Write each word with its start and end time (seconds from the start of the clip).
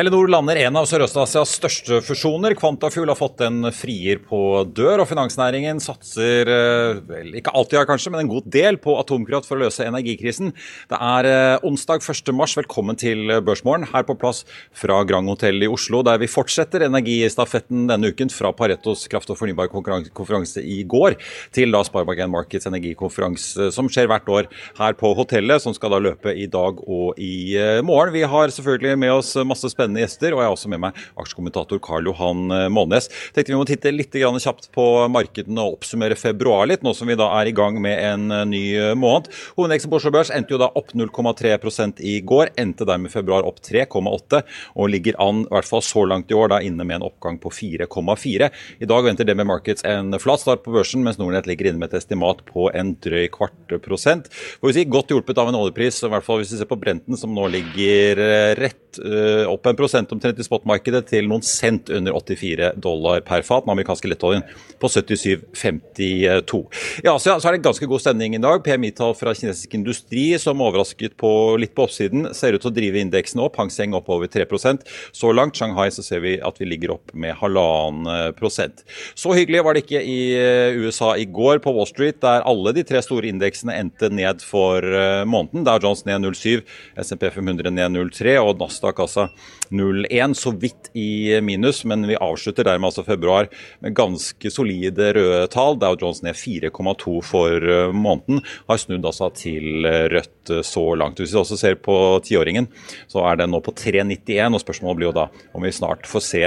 Telenor 0.00 0.30
lander 0.32 0.56
en 0.56 0.78
av 0.80 0.86
Sørøst-Asias 0.88 1.50
største 1.58 1.98
fusjoner. 2.00 2.54
Quantafuel 2.56 3.10
har 3.12 3.18
fått 3.18 3.42
en 3.44 3.66
frier 3.76 4.16
på 4.24 4.38
dør, 4.72 5.02
og 5.02 5.08
finansnæringen 5.10 5.76
satser 5.84 6.48
eh, 6.48 7.00
vel, 7.04 7.34
ikke 7.36 7.52
alltid, 7.52 7.82
kanskje, 7.84 8.08
men 8.14 8.22
en 8.22 8.30
god 8.30 8.46
del 8.48 8.78
på 8.80 8.94
atomkraft 8.96 9.44
for 9.44 9.58
å 9.58 9.66
løse 9.66 9.84
energikrisen. 9.84 10.54
Det 10.88 10.96
er 11.04 11.28
eh, 11.28 11.66
onsdag 11.68 12.00
1. 12.00 12.32
mars. 12.32 12.54
Velkommen 12.56 12.96
til 12.96 13.28
Børsmorgen 13.44 13.84
her 13.90 14.06
på 14.08 14.16
plass 14.22 14.40
fra 14.72 15.02
Grand 15.04 15.28
Hotel 15.28 15.60
i 15.66 15.68
Oslo, 15.68 16.00
der 16.08 16.22
vi 16.22 16.30
fortsetter 16.32 16.86
energistafetten 16.86 17.84
denne 17.92 18.14
uken 18.14 18.32
fra 18.32 18.54
Paretos 18.56 19.04
kraft- 19.12 19.34
og 19.34 19.36
fornybarkonferanse 19.42 20.64
i 20.64 20.78
går 20.88 21.18
til 21.52 21.76
da 21.76 21.84
Sparebank1 21.84 22.32
Markets 22.38 22.70
energikonferanse, 22.72 23.68
som 23.76 23.92
skjer 23.92 24.08
hvert 24.08 24.32
år 24.32 24.48
her 24.80 24.96
på 24.96 25.12
hotellet, 25.20 25.60
som 25.60 25.76
skal 25.76 25.92
da 25.92 26.00
løpe 26.08 26.32
i 26.32 26.48
dag 26.48 26.80
og 26.88 27.20
i 27.20 27.52
eh, 27.60 27.84
morgen. 27.84 28.16
Vi 28.16 28.24
har 28.24 28.56
selvfølgelig 28.56 28.96
med 29.04 29.16
oss 29.20 29.36
masse 29.44 29.68
spennende 29.68 29.89
spennende 29.90 30.04
gjester. 30.04 30.34
Og 30.34 30.40
jeg 30.40 30.48
har 30.48 30.56
også 30.56 30.70
med 30.70 30.82
meg 30.84 30.98
aksjekommentator 31.20 31.80
Karl 31.82 32.06
Johan 32.06 32.50
eh, 32.54 32.68
Månes. 32.70 33.08
Tenkte 33.34 33.52
vi 33.52 33.58
må 33.58 33.66
titte 33.68 33.92
litt 33.92 34.14
kjapt 34.14 34.70
på 34.74 34.84
markedene 35.10 35.62
og 35.62 35.80
oppsummere 35.80 36.16
februar 36.16 36.68
litt, 36.68 36.82
nå 36.82 36.94
som 36.94 37.08
vi 37.08 37.18
da 37.18 37.28
er 37.40 37.50
i 37.50 37.54
gang 37.54 37.80
med 37.82 37.98
en 37.98 38.30
eh, 38.30 38.46
ny 38.46 38.64
eh, 38.78 38.94
måned. 38.94 39.30
Hovedindeksen 39.56 39.90
på 39.90 39.98
Oslo 39.98 40.12
Børs 40.14 40.30
endte 40.34 40.54
jo 40.54 40.60
da 40.60 40.70
opp 40.78 40.92
0,3% 40.94 42.00
i 42.00 42.20
går. 42.22 42.54
Endte 42.60 42.86
dermed 42.88 43.12
februar 43.12 43.46
opp 43.46 43.60
3,8 43.64 44.42
og 44.76 44.90
ligger 44.92 45.18
an, 45.22 45.44
i 45.46 45.54
hvert 45.54 45.68
fall 45.68 45.84
så 45.84 46.04
langt 46.08 46.30
i 46.30 46.38
år, 46.38 46.52
da 46.54 46.60
inne 46.64 46.86
med 46.86 47.00
en 47.00 47.08
oppgang 47.10 47.40
på 47.40 47.52
4,4. 47.54 48.50
I 48.80 48.90
dag 48.90 49.06
venter 49.06 49.28
det 49.28 49.36
med 49.38 49.48
Markets 49.50 49.84
en 49.88 50.14
flat 50.20 50.42
start 50.42 50.64
på 50.64 50.74
børsen, 50.74 51.04
mens 51.06 51.18
Nordnett 51.20 51.48
ligger 51.50 51.70
inne 51.70 51.82
med 51.82 51.92
et 51.92 52.00
estimat 52.00 52.42
på 52.48 52.68
en 52.76 52.94
drøy 53.02 53.28
kvart 53.32 53.76
prosent. 53.84 54.30
Får 54.60 54.70
vi 54.70 54.78
si, 54.78 54.86
Godt 54.90 55.12
hjulpet 55.12 55.38
av 55.38 55.48
en 55.50 55.58
oljepris, 55.58 56.00
i 56.02 56.10
hvert 56.10 56.26
fall 56.26 56.40
hvis 56.40 56.54
vi 56.54 56.58
ser 56.60 56.68
på 56.68 56.78
Brenten, 56.80 57.14
som 57.18 57.32
nå 57.34 57.46
ligger 57.52 58.18
rett 58.58 58.98
uh, 58.98 59.46
opp 59.70 59.78
en 59.78 59.78
prosent 59.78 60.12
omtrent 60.12 60.38
i 60.38 60.46
spotmarkedet 60.46 61.04
til 61.10 61.28
noen 61.30 61.42
cent 61.46 61.90
under 61.94 62.16
84 62.16 62.74
dollar 62.82 63.22
per 63.26 63.44
fat. 63.46 63.64
Den 63.64 63.74
amerikanske 63.74 64.10
lettoljen 64.10 64.42
på 64.80 64.88
77,52. 64.90 66.60
I 67.04 67.10
Asia 67.10 67.36
så 67.38 67.48
er 67.48 67.56
det 67.56 67.64
ganske 67.64 67.86
god 67.86 68.02
stemning 68.02 68.34
i 68.34 68.42
dag. 68.42 68.62
PMI-tall 68.64 69.14
fra 69.18 69.34
kinesisk 69.36 69.74
industri 69.78 70.32
som 70.40 70.60
overrasket 70.64 71.16
på 71.20 71.32
litt 71.60 71.74
på 71.76 71.86
oppsiden, 71.86 72.30
ser 72.34 72.56
ut 72.56 72.64
til 72.64 72.72
å 72.72 72.74
drive 72.74 73.00
indeksen 73.00 73.42
opp. 73.44 73.58
Hang 73.60 73.70
Seng 73.70 73.94
opp 73.96 74.08
over 74.10 74.28
3% 74.30 74.82
Så 75.16 75.30
langt 75.34 75.58
Shanghai 75.58 75.88
så 75.94 76.02
ser 76.04 76.22
vi 76.24 76.36
at 76.42 76.58
vi 76.60 76.68
ligger 76.68 76.96
opp 76.96 77.14
med 77.14 77.36
halvannen 77.40 78.34
prosent. 78.38 78.84
Så 79.14 79.34
hyggelig 79.36 79.62
var 79.64 79.76
det 79.76 79.84
ikke 79.84 80.02
i 80.02 80.18
eh, 80.38 80.80
USA 80.80 81.12
i 81.18 81.26
går 81.28 81.62
på 81.62 81.72
Wall 81.76 81.88
Street, 81.88 82.20
der 82.22 82.44
alle 82.48 82.74
de 82.76 82.84
tre 82.86 83.02
store 83.04 83.30
indeksene 83.30 83.76
endte 83.78 84.10
ned 84.12 84.42
for 84.44 84.84
eh, 84.84 85.22
måneden. 85.28 85.64
Dow 85.66 85.78
Jones 85.82 86.04
ned 86.08 86.24
0,7, 86.24 86.64
SMP 87.00 87.28
500 87.30 87.72
ned 87.76 87.96
0,3 87.96 88.36
og 88.40 88.60
Nasdaq 88.60 89.00
altså 89.04 89.28
0,1, 89.70 90.34
så 90.34 90.50
vidt 90.50 90.90
i 90.98 91.40
minus, 91.44 91.84
men 91.84 92.06
vi 92.08 92.18
avslutter 92.18 92.66
dermed 92.66 92.90
altså 92.90 93.04
februar 93.06 93.46
med 93.84 93.94
ganske 93.94 94.50
solide 94.50 95.12
røde 95.14 95.46
tall. 95.52 95.78
Dow 95.78 95.94
Jones 96.00 96.24
ned 96.26 96.38
4,2 96.38 97.16
for 97.26 97.54
eh, 97.54 97.94
måneden, 97.94 98.42
har 98.68 98.80
snudd 98.82 99.06
altså 99.06 99.30
til 99.36 99.86
rødt 99.86 100.50
eh, 100.50 100.64
så 100.66 100.84
langt. 100.98 101.22
Hvis 101.22 101.36
vi 101.36 101.42
også 101.42 101.60
ser 101.60 101.78
på 101.82 101.96
tiåringen, 102.26 102.70
så 103.10 103.24
er 103.30 103.40
den 103.40 103.54
nå 103.54 103.62
på 103.64 103.74
3,91, 103.78 104.58
og 104.58 104.64
spørsmålet 104.64 105.00
blir 105.00 105.10
jo 105.12 105.18
da 105.20 105.28
om 105.54 105.66
vi 105.66 105.74
snart 105.74 106.08
får 106.10 106.26
se 106.26 106.44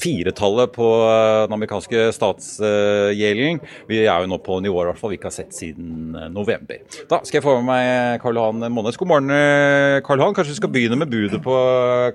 firetallet 0.00 0.72
på 0.74 0.88
eh, 1.06 1.44
den 1.46 1.56
amerikanske 1.56 2.08
statsgjelden. 2.16 3.60
Vi 3.90 4.02
er 4.04 4.24
jo 4.24 4.30
nå 4.30 4.40
på 4.44 4.58
nivåer 4.64 4.92
fall 4.98 5.12
vi 5.12 5.20
ikke 5.20 5.30
har 5.30 5.36
sett 5.36 5.56
siden 5.56 6.16
november. 6.34 6.82
Da 7.10 7.20
skal 7.24 7.40
jeg 7.40 7.46
få 7.46 7.56
med 7.60 7.68
meg 7.70 8.22
Karl 8.22 8.40
Johan 8.40 8.66
Månes. 8.74 8.98
God 9.00 9.10
morgen, 9.12 9.32
Karl 10.06 10.22
Johan. 10.22 10.36
Kanskje 10.36 10.54
vi 10.54 10.60
skal 10.60 10.74
begynne 10.74 11.00
med 11.00 11.10
budet 11.12 11.40
på 11.44 11.56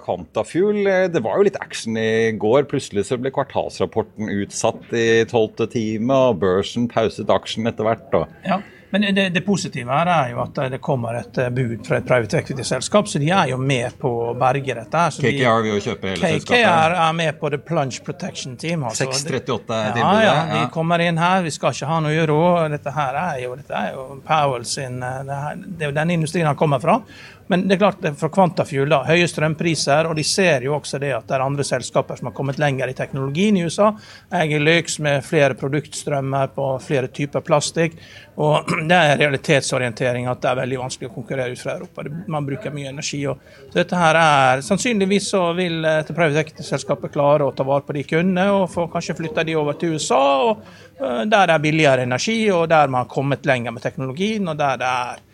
Quantafuel. 0.04 0.84
Det 1.14 1.24
var 1.26 1.40
jo 1.40 1.48
litt 1.48 1.60
action 1.62 1.98
i 2.00 2.32
går. 2.40 2.68
Plutselig 2.72 3.08
så 3.10 3.20
ble 3.22 3.34
kvartalsrapporten 3.36 4.32
utsatt 4.42 4.96
i 4.96 5.26
tolvte 5.30 5.70
time, 5.72 6.22
og 6.30 6.42
børsen 6.44 6.90
pauset 6.92 7.32
aksjen 7.32 7.72
etter 7.72 7.88
hvert. 7.88 8.10
Og... 8.18 8.40
Ja. 8.48 8.62
Men 8.90 9.16
det, 9.16 9.30
det, 9.30 9.42
positive 9.46 9.92
her 9.92 10.10
er 10.12 10.32
jo 10.32 10.42
at 10.44 10.60
det 10.72 10.80
kommer 10.84 11.18
et 11.20 11.38
eh, 11.42 11.50
bud 11.54 11.82
fra 11.88 11.98
et 12.00 12.08
private 12.08 12.40
equity-selskap, 12.40 13.10
så 13.10 13.20
de 13.20 13.32
er 13.34 13.52
jo 13.52 13.58
med 13.60 13.98
på 14.00 14.12
å 14.30 14.34
berge 14.40 14.78
dette. 14.78 15.02
her. 15.02 15.18
KKR 15.26 15.66
vil 15.66 15.74
jo 15.74 15.82
kjøpe 15.88 16.12
hele 16.12 16.22
KKR 16.22 16.36
selskapet? 16.38 16.64
KKR 16.64 16.98
er 17.08 17.18
med 17.18 17.40
på 17.42 17.52
The 17.54 17.62
Plunge 17.72 18.04
Protection 18.06 18.56
Team. 18.62 18.86
Altså. 18.88 19.10
638 19.10 19.80
er 19.80 19.96
tilbudet? 19.98 20.24
Ja, 20.24 20.26
ja, 20.30 20.46
de 20.54 20.72
kommer 20.74 21.04
inn 21.04 21.20
her. 21.22 21.44
Vi 21.46 21.54
skal 21.56 21.76
ikke 21.76 21.90
ha 21.92 22.02
noe 22.06 22.26
uro. 22.26 22.42
Dette 22.72 22.94
her 22.96 23.20
er 23.24 23.42
jo, 23.44 23.56
dette 23.60 23.82
er 23.82 23.96
jo 23.98 24.08
Powell 24.28 24.68
sin 24.70 25.02
eh, 25.04 25.22
det, 25.28 25.40
her, 25.48 25.64
det 25.66 25.88
er 25.88 25.92
jo 25.92 25.98
den 26.00 26.16
industrien 26.20 26.50
han 26.52 26.60
kommer 26.60 26.84
fra. 26.84 27.00
Men 27.48 27.68
det 27.68 27.76
er 27.76 27.82
klart, 27.84 28.06
fra 28.18 28.30
Quantafuel, 28.34 28.90
da, 28.90 29.04
høye 29.06 29.28
strømpriser, 29.30 30.08
og 30.10 30.18
de 30.18 30.24
ser 30.26 30.66
jo 30.66 30.74
også 30.80 30.98
det 31.02 31.12
at 31.14 31.28
det 31.30 31.36
er 31.38 31.44
andre 31.46 31.66
selskaper 31.68 32.18
som 32.18 32.32
har 32.32 32.36
kommet 32.38 32.58
lenger 32.62 32.90
i 32.90 32.96
teknologien 32.98 33.58
i 33.60 33.66
USA. 33.68 33.92
Jeg 34.32 34.56
er 34.58 34.64
lyks 34.66 34.98
med 35.06 35.22
flere 35.26 35.58
produktstrømmer 35.60 36.56
på 36.56 36.70
flere 36.82 37.12
typer 37.14 37.46
plastikk. 37.46 38.00
Og 38.42 38.72
det 38.90 38.98
er 38.98 39.20
realitetsorientering 39.22 40.26
at 40.32 40.42
det 40.42 40.50
er 40.52 40.60
veldig 40.64 40.80
vanskelig 40.82 41.12
å 41.12 41.14
konkurrere 41.14 41.54
ut 41.54 41.62
fra 41.62 41.76
Europa. 41.78 42.08
Man 42.34 42.48
bruker 42.50 42.74
mye 42.74 42.90
energi. 42.90 43.22
Og, 43.30 43.46
så 43.70 43.78
dette 43.78 44.00
her 44.00 44.20
er, 44.22 44.66
Sannsynligvis 44.66 45.30
så 45.36 45.44
vil 45.58 45.86
et 45.86 46.10
private 46.16 46.42
equity-selskapet 46.42 47.14
klare 47.14 47.46
å 47.46 47.54
ta 47.56 47.68
vare 47.68 47.86
på 47.86 47.96
de 47.96 48.08
kundene 48.10 48.48
og 48.56 48.68
få 48.74 48.88
kanskje 48.92 49.18
flytte 49.22 49.46
de 49.46 49.56
over 49.60 49.78
til 49.78 49.96
USA, 49.96 50.24
og, 50.50 50.66
uh, 50.98 51.22
der 51.30 51.46
det 51.46 51.54
er 51.60 51.64
billigere 51.64 52.10
energi, 52.10 52.40
og 52.50 52.68
der 52.74 52.90
man 52.90 53.04
har 53.04 53.14
kommet 53.14 53.46
lenger 53.46 53.76
med 53.76 53.86
teknologien, 53.86 54.50
og 54.50 54.58
der 54.60 54.82
det 54.82 54.90
er 54.90 55.25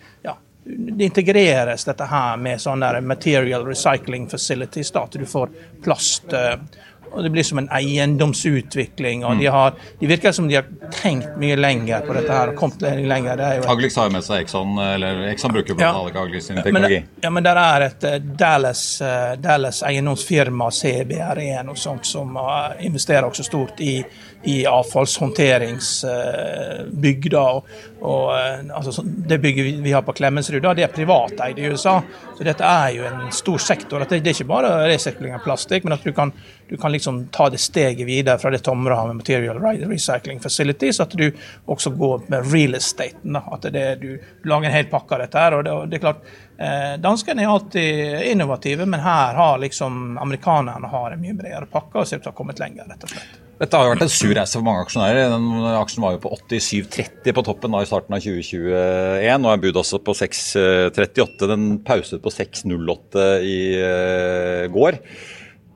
det 0.78 1.06
integreres 1.06 1.86
dette 1.86 2.06
her 2.06 2.38
med 2.38 2.62
sånne 2.62 3.02
material 3.02 3.66
recycling 3.68 4.30
facilities. 4.30 4.92
da, 4.92 5.04
At 5.04 5.20
du 5.20 5.26
får 5.26 5.50
plast 5.84 6.34
eh, 6.34 6.56
og 7.12 7.24
Det 7.24 7.30
blir 7.30 7.44
som 7.44 7.58
en 7.58 7.70
eiendomsutvikling. 7.76 9.26
og 9.26 9.32
de, 9.32 9.48
mm. 9.48 9.54
har, 9.54 9.74
de 10.00 10.08
virker 10.08 10.32
som 10.32 10.48
de 10.48 10.56
har 10.56 10.68
tenkt 10.96 11.36
mye 11.38 11.56
lenger 11.60 12.06
på 12.08 12.14
dette. 12.16 12.32
her 12.32 12.54
og 12.54 12.56
kommet 12.56 12.82
lenger. 12.82 13.36
Det 13.38 13.50
jo 13.58 13.68
Haglix 13.68 13.96
har 14.00 14.08
jo 14.08 14.14
med 14.16 14.24
seg 14.24 14.46
Exxon, 14.46 14.80
eller 14.80 15.26
Exxon 15.32 15.52
bruker 15.52 15.76
annet 15.76 16.16
ja. 16.16 16.22
Haglix 16.22 16.48
sin 16.48 16.62
teknologi. 16.62 17.02
Men, 17.04 17.24
ja, 17.26 17.34
men 17.36 17.44
der 17.44 17.60
er 17.60 17.88
et 17.90 18.08
uh, 18.08 18.18
Dallas, 18.44 18.84
uh, 19.04 19.36
Dallas 19.44 19.84
eiendomsfirma, 19.84 20.70
CBR1, 20.70 21.72
og 21.74 21.78
sånt, 21.78 22.08
som 22.08 22.38
investerer 22.80 23.28
også 23.28 23.44
stort 23.44 23.84
i, 23.84 23.98
i 24.44 24.66
avfallshåndteringsbygda. 24.66 27.42
og, 27.42 27.66
og 28.02 28.34
altså, 28.74 29.04
Det 29.06 29.38
bygget 29.38 29.84
vi 29.84 29.92
har 29.92 30.02
på 30.02 30.14
Klemetsrud, 30.14 30.76
det 30.76 30.84
er 30.84 30.88
privateid 30.88 31.60
i 31.60 31.68
USA. 31.70 32.02
Så 32.38 32.44
dette 32.46 32.64
er 32.66 32.90
jo 32.96 33.04
en 33.06 33.32
stor 33.32 33.58
sektor. 33.62 34.00
Det, 34.10 34.18
er 34.18 34.28
ikke 34.34 34.50
bare 34.50 34.88
resirkulering 34.90 35.36
av 35.38 35.44
plastikk, 35.46 35.84
men 35.86 35.94
at 35.94 36.04
du 36.04 36.12
kan, 36.18 36.32
du 36.70 36.78
kan 36.82 36.92
liksom 36.92 37.28
ta 37.34 37.50
det 37.54 37.60
steget 37.62 38.08
videre 38.08 38.40
fra 38.42 38.50
det 38.54 38.64
Tomre 38.66 38.94
har 38.98 39.08
med 39.08 39.16
Material 39.22 39.58
Recycling 39.62 40.40
Facilities, 40.42 41.00
at 41.00 41.12
du 41.18 41.32
også 41.66 41.90
går 41.98 42.22
med 42.34 42.54
real 42.54 42.76
estate. 42.80 43.18
Da. 43.22 43.40
At 43.52 43.62
det, 43.74 43.96
du 44.02 44.20
lager 44.50 44.66
en 44.70 44.78
hel 44.80 44.86
pakke 44.90 45.16
av 45.16 45.20
dette. 45.26 45.38
her, 45.38 45.52
og 45.58 45.64
det, 45.64 45.72
og 45.72 45.88
det 45.90 45.96
er 46.00 46.06
klart, 46.08 46.22
eh, 46.58 46.94
Danskene 47.04 47.42
er 47.44 47.48
alltid 47.54 48.22
innovative, 48.32 48.86
men 48.90 49.00
her 49.06 49.34
har 49.38 49.56
liksom 49.62 50.18
amerikanerne 50.18 50.88
har 50.88 51.12
en 51.12 51.22
mye 51.22 51.34
bredere 51.38 51.66
pakke 51.70 51.98
og 52.02 52.08
ser 52.08 52.18
ut 52.18 52.24
til 52.26 52.32
å 52.32 52.34
ha 52.34 52.38
kommet 52.42 52.60
lenger. 52.64 52.84
rett 52.90 53.04
og 53.06 53.10
slett. 53.14 53.41
Dette 53.62 53.78
har 53.78 53.86
jo 53.86 53.92
vært 53.94 54.08
en 54.08 54.10
sur 54.10 54.32
reise 54.34 54.58
for 54.58 54.66
mange 54.66 54.88
aksjonærer. 54.88 55.28
Den 55.30 55.66
Aksjen 55.78 56.02
var 56.02 56.16
jo 56.16 56.22
på 56.24 56.32
87,30 56.34 57.36
på 57.38 57.44
toppen 57.46 57.76
da 57.76 57.84
i 57.84 57.90
starten 57.90 58.16
av 58.18 58.24
2021. 58.24 59.44
Nå 59.44 59.52
er 59.52 59.62
bud 59.62 59.78
også 59.78 60.00
på 60.02 60.16
6,38. 60.18 61.46
Den 61.52 61.68
pauset 61.86 62.24
på 62.24 62.34
6,08 62.34 63.28
i 63.46 63.60
uh, 63.78 64.66
går 64.74 64.98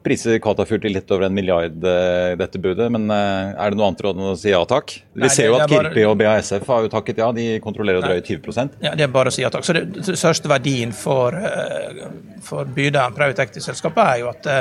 priser 0.06 0.38
Katafjord 0.44 0.84
til 0.86 0.94
litt 0.96 1.12
over 1.14 1.28
en 1.28 1.36
milliard, 1.36 1.76
uh, 1.82 2.36
dette 2.40 2.62
budet. 2.62 2.88
Men 2.94 3.10
uh, 3.12 3.54
er 3.54 3.74
det 3.74 3.80
noe 3.80 3.90
annet 3.90 4.04
råd 4.06 4.20
enn 4.20 4.30
å 4.32 4.36
si 4.40 4.52
ja 4.52 4.62
takk? 4.70 4.98
Vi 5.16 5.26
Nei, 5.26 5.32
ser 5.34 5.50
jo 5.50 5.58
at 5.58 5.66
bare... 5.72 5.90
Kirpi 5.90 6.06
og 6.08 6.18
BASF 6.22 6.68
har 6.72 6.86
jo 6.86 6.92
takket 6.94 7.22
ja. 7.24 7.32
De 7.36 7.48
kontrollerer 7.64 8.06
drøyt 8.06 8.30
20 8.30 8.78
Ja, 8.86 8.94
Det 8.96 9.08
er 9.08 9.12
bare 9.14 9.32
å 9.32 9.36
si 9.36 9.44
ja 9.44 9.52
takk. 9.54 9.66
Så 9.68 9.76
det, 9.78 9.86
det 9.98 10.18
største 10.20 10.52
verdien 10.52 10.94
for, 10.96 11.36
uh, 11.36 12.06
for 12.46 12.70
bydelen 12.70 13.18
private 13.18 13.48
equity-selskapet 13.48 14.04
er 14.06 14.22
jo 14.22 14.32
at 14.32 14.52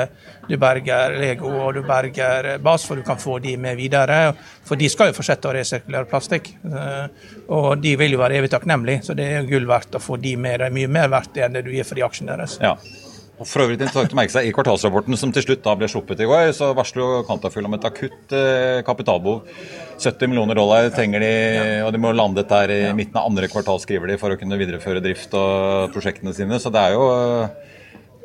du 0.49 0.55
berger 0.61 1.15
Lego 1.19 1.51
og 1.65 1.77
du 1.77 1.81
berger 1.85 2.55
Bas, 2.63 2.85
for 2.85 2.99
du 2.99 3.05
kan 3.05 3.19
få 3.21 3.37
de 3.43 3.55
med 3.61 3.77
videre. 3.79 4.19
For 4.65 4.79
de 4.79 4.89
skal 4.91 5.11
jo 5.11 5.17
fortsette 5.17 5.49
å 5.49 5.55
resirkulere 5.55 6.09
plastikk. 6.09 6.51
Og 7.53 7.71
de 7.81 7.95
vil 7.99 8.15
jo 8.15 8.21
være 8.21 8.39
evig 8.39 8.51
takknemlige, 8.53 9.05
så 9.07 9.17
det 9.17 9.29
er 9.37 9.49
gull 9.49 9.67
verdt 9.69 9.97
å 9.97 10.01
få 10.03 10.19
de 10.21 10.35
med. 10.37 10.59
Det 10.61 10.69
er 10.69 10.77
mye 10.77 10.91
mer 10.99 11.11
verdt 11.13 11.41
enn 11.41 11.57
det 11.57 11.65
du 11.65 11.73
gir 11.73 11.87
for 11.87 11.97
de 11.97 12.05
aksjene 12.05 12.33
deres. 12.33 12.57
Ja. 12.61 12.75
Og 13.35 13.47
for 13.49 13.65
øvrig 13.65 13.75
interessant 13.75 14.13
å 14.13 14.17
merke 14.17 14.31
seg, 14.31 14.47
I 14.47 14.53
kvartalsrapporten 14.55 15.17
som 15.19 15.31
til 15.35 15.43
slutt 15.43 15.63
da 15.65 15.73
ble 15.75 15.89
sluppet 15.91 16.21
i 16.23 16.27
går, 16.29 16.53
så 16.55 16.69
varsler 16.77 17.03
jo 17.03 17.23
Kantafull 17.27 17.67
om 17.67 17.75
et 17.75 17.87
akutt 17.87 18.35
eh, 18.35 18.79
kapitalbehov. 18.87 19.49
70 19.99 20.31
millioner 20.31 20.55
dollar 20.55 20.87
trenger 20.95 21.23
de, 21.23 21.33
og 21.83 21.91
de 21.91 22.01
må 22.03 22.13
lande 22.15 22.45
her 22.47 22.71
i 22.71 22.79
midten 22.95 23.19
av 23.19 23.27
andre 23.27 23.49
kvartal, 23.51 23.81
skriver 23.83 24.11
de, 24.11 24.19
for 24.21 24.31
å 24.31 24.39
kunne 24.39 24.59
videreføre 24.59 25.03
drift 25.03 25.35
og 25.35 25.91
prosjektene 25.95 26.35
sine. 26.35 26.59
Så 26.63 26.71
det 26.71 26.83
er 26.83 26.95
jo 26.95 27.09
eh, 27.11 27.63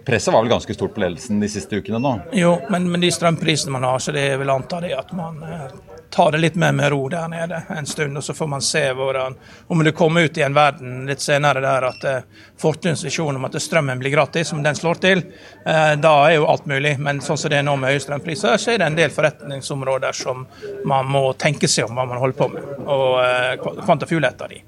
Presset 0.00 0.32
var 0.32 0.40
vel 0.40 0.50
ganske 0.54 0.74
stort 0.74 0.94
på 0.94 1.02
ledelsen 1.02 1.42
de 1.42 1.48
siste 1.52 1.76
ukene 1.76 1.98
nå? 2.00 2.14
Jo, 2.32 2.54
men 2.72 2.86
med 2.88 3.02
de 3.04 3.10
strømprisene 3.12 3.74
man 3.74 3.84
har, 3.84 3.98
så 4.00 4.14
det 4.16 4.22
er 4.30 4.38
vel 4.40 4.48
anta 4.50 4.80
det 4.80 4.94
at 4.96 5.10
man 5.14 5.42
eh, 5.44 5.66
ta 6.10 6.30
det 6.30 6.38
litt 6.38 6.54
mer 6.54 6.72
med 6.72 6.90
ro 6.90 7.08
der 7.08 7.28
nede 7.28 7.62
en 7.68 7.86
stund, 7.86 8.16
og 8.18 8.24
så 8.24 8.34
får 8.34 8.46
man 8.46 8.62
se 8.62 8.82
hvordan 8.92 9.36
Om 9.66 9.84
det 9.84 9.92
kommer 9.92 10.20
ut 10.20 10.38
i 10.38 10.42
en 10.42 10.54
verden 10.54 11.06
litt 11.06 11.22
senere 11.22 11.60
der 11.62 11.86
at 11.86 12.04
eh, 12.04 12.24
Fortuns 12.58 13.04
visjon 13.04 13.36
om 13.36 13.44
at 13.46 13.56
strømmen 13.62 13.98
blir 13.98 14.10
gratis, 14.10 14.52
om 14.52 14.62
den 14.62 14.76
slår 14.76 15.00
til, 15.00 15.22
eh, 15.64 15.94
da 15.96 16.14
er 16.26 16.34
jo 16.34 16.48
alt 16.50 16.66
mulig. 16.66 16.96
Men 16.98 17.22
sånn 17.24 17.38
som 17.38 17.50
det 17.50 17.60
er 17.60 17.64
nå 17.64 17.76
med 17.80 17.94
høye 17.94 18.02
strømpriser, 18.02 18.58
så 18.58 18.74
er 18.74 18.82
det 18.82 18.90
en 18.90 18.98
del 18.98 19.14
forretningsområder 19.14 20.18
som 20.18 20.44
man 20.84 21.08
må 21.08 21.30
tenke 21.38 21.70
seg 21.70 21.88
om 21.88 21.96
hva 21.96 22.08
man 22.10 22.20
holder 22.20 22.36
på 22.42 22.50
med. 22.52 22.68
Og 22.84 23.16
eh, 23.22 23.54
Kvantafugl 23.84 24.24
er 24.24 24.34
et 24.34 24.44
av 24.44 24.52
de. 24.52 24.60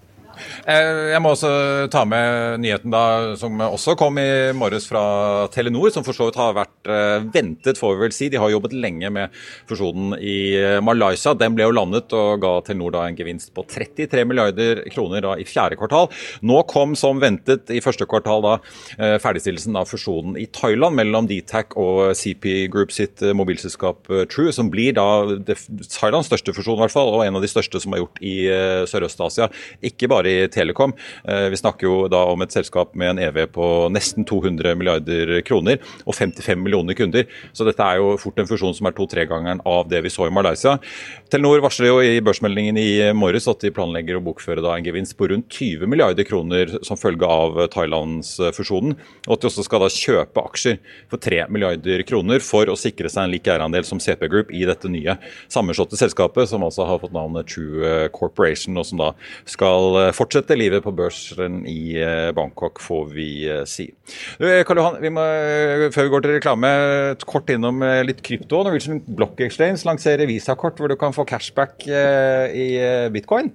Eh, 0.62 1.10
jeg 1.12 1.22
må 1.22 1.32
også 1.34 1.50
ta 1.90 2.04
med 2.06 2.60
nyheten 2.62 2.92
da, 2.92 3.34
som 3.38 3.58
også 3.64 3.96
kom 3.98 4.18
i 4.22 4.52
morges 4.56 4.86
fra 4.86 5.02
Telenor, 5.52 5.90
som 5.94 6.04
for 6.06 6.16
så 6.16 6.28
vidt 6.28 6.38
har 6.38 6.54
vært 6.56 6.90
eh, 6.90 7.24
ventet, 7.34 7.80
får 7.80 7.96
vi 7.96 8.04
vel 8.04 8.14
si. 8.14 8.28
De 8.32 8.40
har 8.40 8.52
jobbet 8.52 8.76
lenge 8.76 9.10
med 9.14 9.34
fusjonen 9.70 10.14
i 10.18 10.54
eh, 10.58 10.78
Malaysia. 10.84 11.34
Den 11.38 11.56
ble 11.56 11.66
jo 11.66 11.74
landet 11.74 12.14
og 12.16 12.42
ga 12.44 12.54
Telenor 12.66 12.94
da 12.94 13.06
en 13.08 13.18
gevinst 13.18 13.52
på 13.56 13.64
33 13.66 14.26
milliarder 14.28 14.84
kroner 14.94 15.24
da 15.24 15.34
i 15.40 15.46
fjerde 15.48 15.78
kvartal. 15.80 16.10
Nå 16.46 16.62
kom 16.70 16.94
som 16.98 17.20
ventet 17.22 17.72
i 17.74 17.82
første 17.82 18.06
kvartal 18.08 18.44
da 18.44 18.54
ferdigstillelsen 19.22 19.76
av 19.78 19.88
fusjonen 19.90 20.36
i 20.40 20.46
Thailand 20.54 20.96
mellom 20.98 21.26
Dtac 21.30 21.74
og 21.80 22.12
CP 22.18 22.66
Group 22.72 22.92
sitt 22.94 23.22
mobilselskap 23.36 24.08
True, 24.30 24.52
som 24.54 24.70
blir 24.72 24.94
da 24.96 25.06
Thailands 25.46 26.28
største 26.30 26.54
fusjon, 26.54 26.78
i 26.78 26.84
hvert 26.84 26.94
fall, 26.94 27.10
og 27.12 27.24
en 27.24 27.38
av 27.38 27.44
de 27.44 27.50
største 27.50 27.80
som 27.82 27.94
er 27.94 28.02
gjort 28.02 28.20
i 28.24 28.34
Sørøst-Asia. 28.90 29.48
Ikke 29.86 30.10
bare 30.12 30.31
i 30.32 30.49
Telekom. 30.52 30.94
Eh, 31.29 31.49
vi 31.52 31.58
snakker 31.61 31.88
jo 31.88 31.96
da 32.12 32.25
om 32.31 32.43
et 32.44 32.55
selskap 32.55 32.94
med 32.99 33.14
en 33.14 33.23
EV 33.29 33.44
på 33.55 33.67
nesten 33.93 34.26
200 34.29 34.75
milliarder 34.79 35.34
kroner 35.46 35.81
og 36.06 36.17
55 36.17 36.61
millioner 36.62 36.96
kunder. 36.99 37.29
Så 37.52 37.67
dette 37.69 37.84
er 37.84 38.00
jo 38.00 38.17
fort 38.20 38.40
en 38.40 38.49
fusjon 38.49 38.75
som 38.76 38.88
er 38.88 38.96
to-tregangeren 38.96 39.62
av 39.69 39.88
det 39.90 40.02
vi 40.05 40.12
så 40.12 40.26
i 40.29 40.34
Malaysia. 40.34 40.79
Telenor 41.32 41.62
varsler 41.64 41.90
jo 41.90 42.00
i 42.05 42.20
børsmeldingen 42.25 42.79
i 42.81 42.90
morges 43.17 43.49
at 43.50 43.62
de 43.64 43.73
planlegger 43.75 44.19
å 44.19 44.25
bokføre 44.25 44.64
da 44.64 44.75
en 44.76 44.87
gevinst 44.87 45.17
på 45.19 45.29
rundt 45.31 45.49
20 45.52 45.90
milliarder 45.90 46.26
kroner 46.29 46.76
som 46.87 47.00
følge 47.00 47.29
av 47.29 47.58
Thailandsfusjonen, 47.73 48.96
og 49.26 49.37
at 49.37 49.44
de 49.44 49.50
også 49.50 49.67
skal 49.67 49.84
da 49.84 49.90
kjøpe 49.93 50.44
aksjer 50.49 50.79
for 51.11 51.23
3 51.23 51.46
milliarder 51.52 52.05
kroner 52.08 52.43
for 52.44 52.70
å 52.70 52.79
sikre 52.79 53.11
seg 53.12 53.26
en 53.26 53.34
lik 53.34 53.49
eierandel 53.50 53.87
som 53.88 54.00
CP 54.02 54.29
Group 54.32 54.52
i 54.55 54.64
dette 54.69 54.90
nye 54.90 55.17
sammenslåtte 55.52 55.99
selskapet, 56.00 56.49
som 56.50 56.64
altså 56.64 56.87
har 56.88 57.00
fått 57.02 57.14
navnet 57.17 57.50
True 57.50 58.08
Corporation, 58.14 58.79
og 58.81 58.88
som 58.88 59.00
da 59.00 59.12
skal 59.49 60.12
fortsette 60.17 60.21
livet 60.56 60.82
på 60.84 60.92
børsen 60.94 61.62
i 61.69 61.96
eh, 61.98 62.30
Bangkok, 62.36 62.80
får 62.80 63.08
vi 63.12 63.28
si. 63.66 63.88
si. 63.88 63.88
Karl 64.66 64.78
Johan, 64.78 65.00
vi 65.02 65.10
må, 65.10 65.20
eh, 65.22 65.88
før 65.94 66.06
vi 66.06 66.12
går 66.14 66.22
til 66.22 66.36
reklame, 66.36 66.70
kort 67.26 67.50
innom 67.50 67.82
litt 68.06 68.22
krypto. 68.22 68.62
Norwegian 68.62 69.02
Block 69.06 69.40
Exchange 69.40 69.82
lanserer 69.88 70.26
visakort 70.30 70.78
hvor 70.78 70.88
du 70.88 70.96
kan 70.96 71.12
få 71.12 71.26
cashback 71.28 71.86
i 71.88 72.69
bitcoin. 73.12 73.52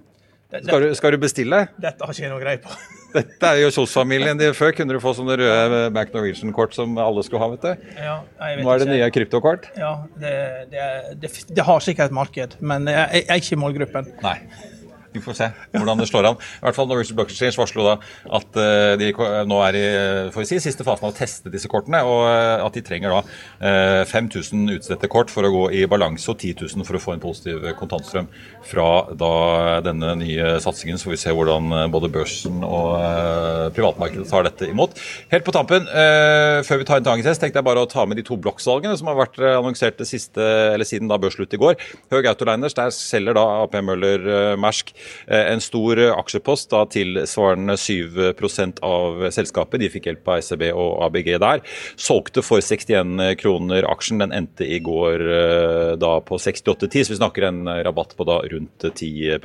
Skal 0.47 0.81
du, 0.81 0.93
skal 0.95 1.11
du 1.11 1.19
bestille? 1.19 1.65
Dette 1.75 2.05
har 2.05 2.13
ikke 2.13 2.23
jeg 2.23 2.31
noe 2.31 2.39
greie 2.39 2.59
på. 2.63 2.71
Dette 3.17 3.49
er 3.49 3.59
jo 3.61 3.71
Kjos-familien. 3.75 4.39
Før 4.55 4.71
kunne 4.75 4.95
du 4.95 5.01
få 5.03 5.11
sånne 5.17 5.35
røde 5.39 5.81
Mac 5.95 6.13
Norwegian-kort 6.15 6.75
som 6.75 6.95
alle 7.03 7.23
skulle 7.27 7.41
ha. 7.43 7.49
vet 7.55 7.65
du. 7.65 7.91
Ja, 7.99 8.15
vet 8.39 8.63
Nå 8.63 8.71
er 8.71 8.83
det 8.83 8.87
nye 8.93 9.11
kryptokort. 9.11 9.67
Ja, 9.79 9.93
det, 10.21 10.33
det, 10.71 10.87
det, 11.23 11.33
det, 11.51 11.67
har 11.67 11.83
sikkert 11.83 12.11
et 12.11 12.15
marked, 12.15 12.57
men 12.59 12.87
jeg, 12.91 13.23
jeg 13.23 13.27
er 13.27 13.43
ikke 13.43 13.57
i 13.57 13.61
målgruppen. 13.65 14.11
Nei. 14.23 14.37
Vi 15.17 15.25
får 15.25 15.37
se 15.39 15.47
hvordan 15.73 16.01
det 16.01 16.07
slår 16.09 16.29
an. 16.29 16.37
I 16.37 16.65
hvert 16.67 16.77
fall 16.77 16.89
Norwegian 16.89 17.17
Block 17.17 17.31
Exchange 17.33 17.57
varslo 17.57 17.87
at 17.87 18.59
eh, 18.61 18.93
de 18.99 19.11
nå 19.47 19.59
er 19.65 19.77
i 19.77 19.85
får 20.33 20.43
vi 20.43 20.47
si, 20.51 20.59
siste 20.67 20.85
fasen 20.87 21.07
av 21.07 21.13
å 21.13 21.17
teste 21.17 21.51
disse 21.53 21.69
kortene, 21.71 22.03
og 22.05 22.23
eh, 22.29 22.65
at 22.65 22.77
de 22.77 22.83
trenger 22.85 23.13
da 23.13 23.21
5000 24.09 24.63
eh, 24.67 24.77
utstedte 24.77 25.09
kort 25.11 25.33
for 25.33 25.47
å 25.47 25.53
gå 25.53 25.63
i 25.79 25.85
balanse 25.89 26.29
og 26.31 26.39
10 26.39 26.67
000 26.77 26.87
for 26.87 26.99
å 26.99 27.01
få 27.01 27.15
en 27.15 27.23
positiv 27.23 27.65
kontantstrøm 27.79 28.29
fra 28.67 28.89
da 29.17 29.31
denne 29.85 30.13
nye 30.21 30.57
satsingen. 30.63 30.99
Så 30.99 31.09
får 31.09 31.15
vi 31.15 31.21
se 31.21 31.35
hvordan 31.35 31.73
både 31.93 32.11
børsen 32.13 32.63
og 32.67 33.73
privatmarkedet 33.75 34.27
tar 34.29 34.45
dette 34.47 34.69
imot. 34.69 34.97
Helt 35.31 35.45
på 35.47 35.53
tampen, 35.55 35.87
før 36.67 36.81
vi 36.81 36.87
tar 36.87 37.01
en 37.01 37.07
dagens 37.07 37.41
tenkte 37.41 37.59
jeg 37.59 37.67
bare 37.67 37.83
å 37.83 37.89
ta 37.89 38.05
med 38.07 38.19
de 38.19 38.25
to 38.27 38.37
blokksalgene 38.39 38.95
som 38.99 39.09
har 39.11 39.19
vært 39.19 39.39
annonsert 39.39 40.01
siste, 40.07 40.43
siden 40.87 41.09
da 41.11 41.19
børsslutt 41.21 41.53
i 41.55 41.61
går. 41.61 41.77
Høg 42.13 42.29
Autoliners, 42.29 42.75
der 42.77 42.93
selger 42.95 43.37
da 43.37 43.45
AP 43.63 43.79
Møller 43.87 44.55
Mersk 44.59 44.93
Eh, 44.97 45.06
en 45.27 45.61
stor 45.63 45.99
aksjepost 46.13 46.71
da, 46.71 46.83
tilsvarende 46.91 47.77
7% 47.79 48.81
av 48.85 49.27
selskapet. 49.33 49.81
De 49.81 49.91
fikk 49.91 50.09
hjelp 50.09 50.31
av 50.31 50.43
SEB 50.45 50.67
og 50.71 51.03
ABG 51.07 51.33
der. 51.43 51.63
Solgte 51.99 52.43
for 52.45 52.63
61 52.63 53.39
kroner 53.41 53.87
aksjen. 53.89 54.21
Den 54.23 54.35
endte 54.35 54.67
i 54.67 54.79
går 54.83 55.25
eh, 55.27 55.93
da 55.99 56.17
på 56.25 56.39
68,10, 56.41 57.07
så 57.07 57.13
vi 57.13 57.19
snakker 57.21 57.49
en 57.49 57.63
rabatt 57.87 58.15
på 58.17 58.27
da 58.27 58.41
rundt 58.51 58.87
10 58.93 59.39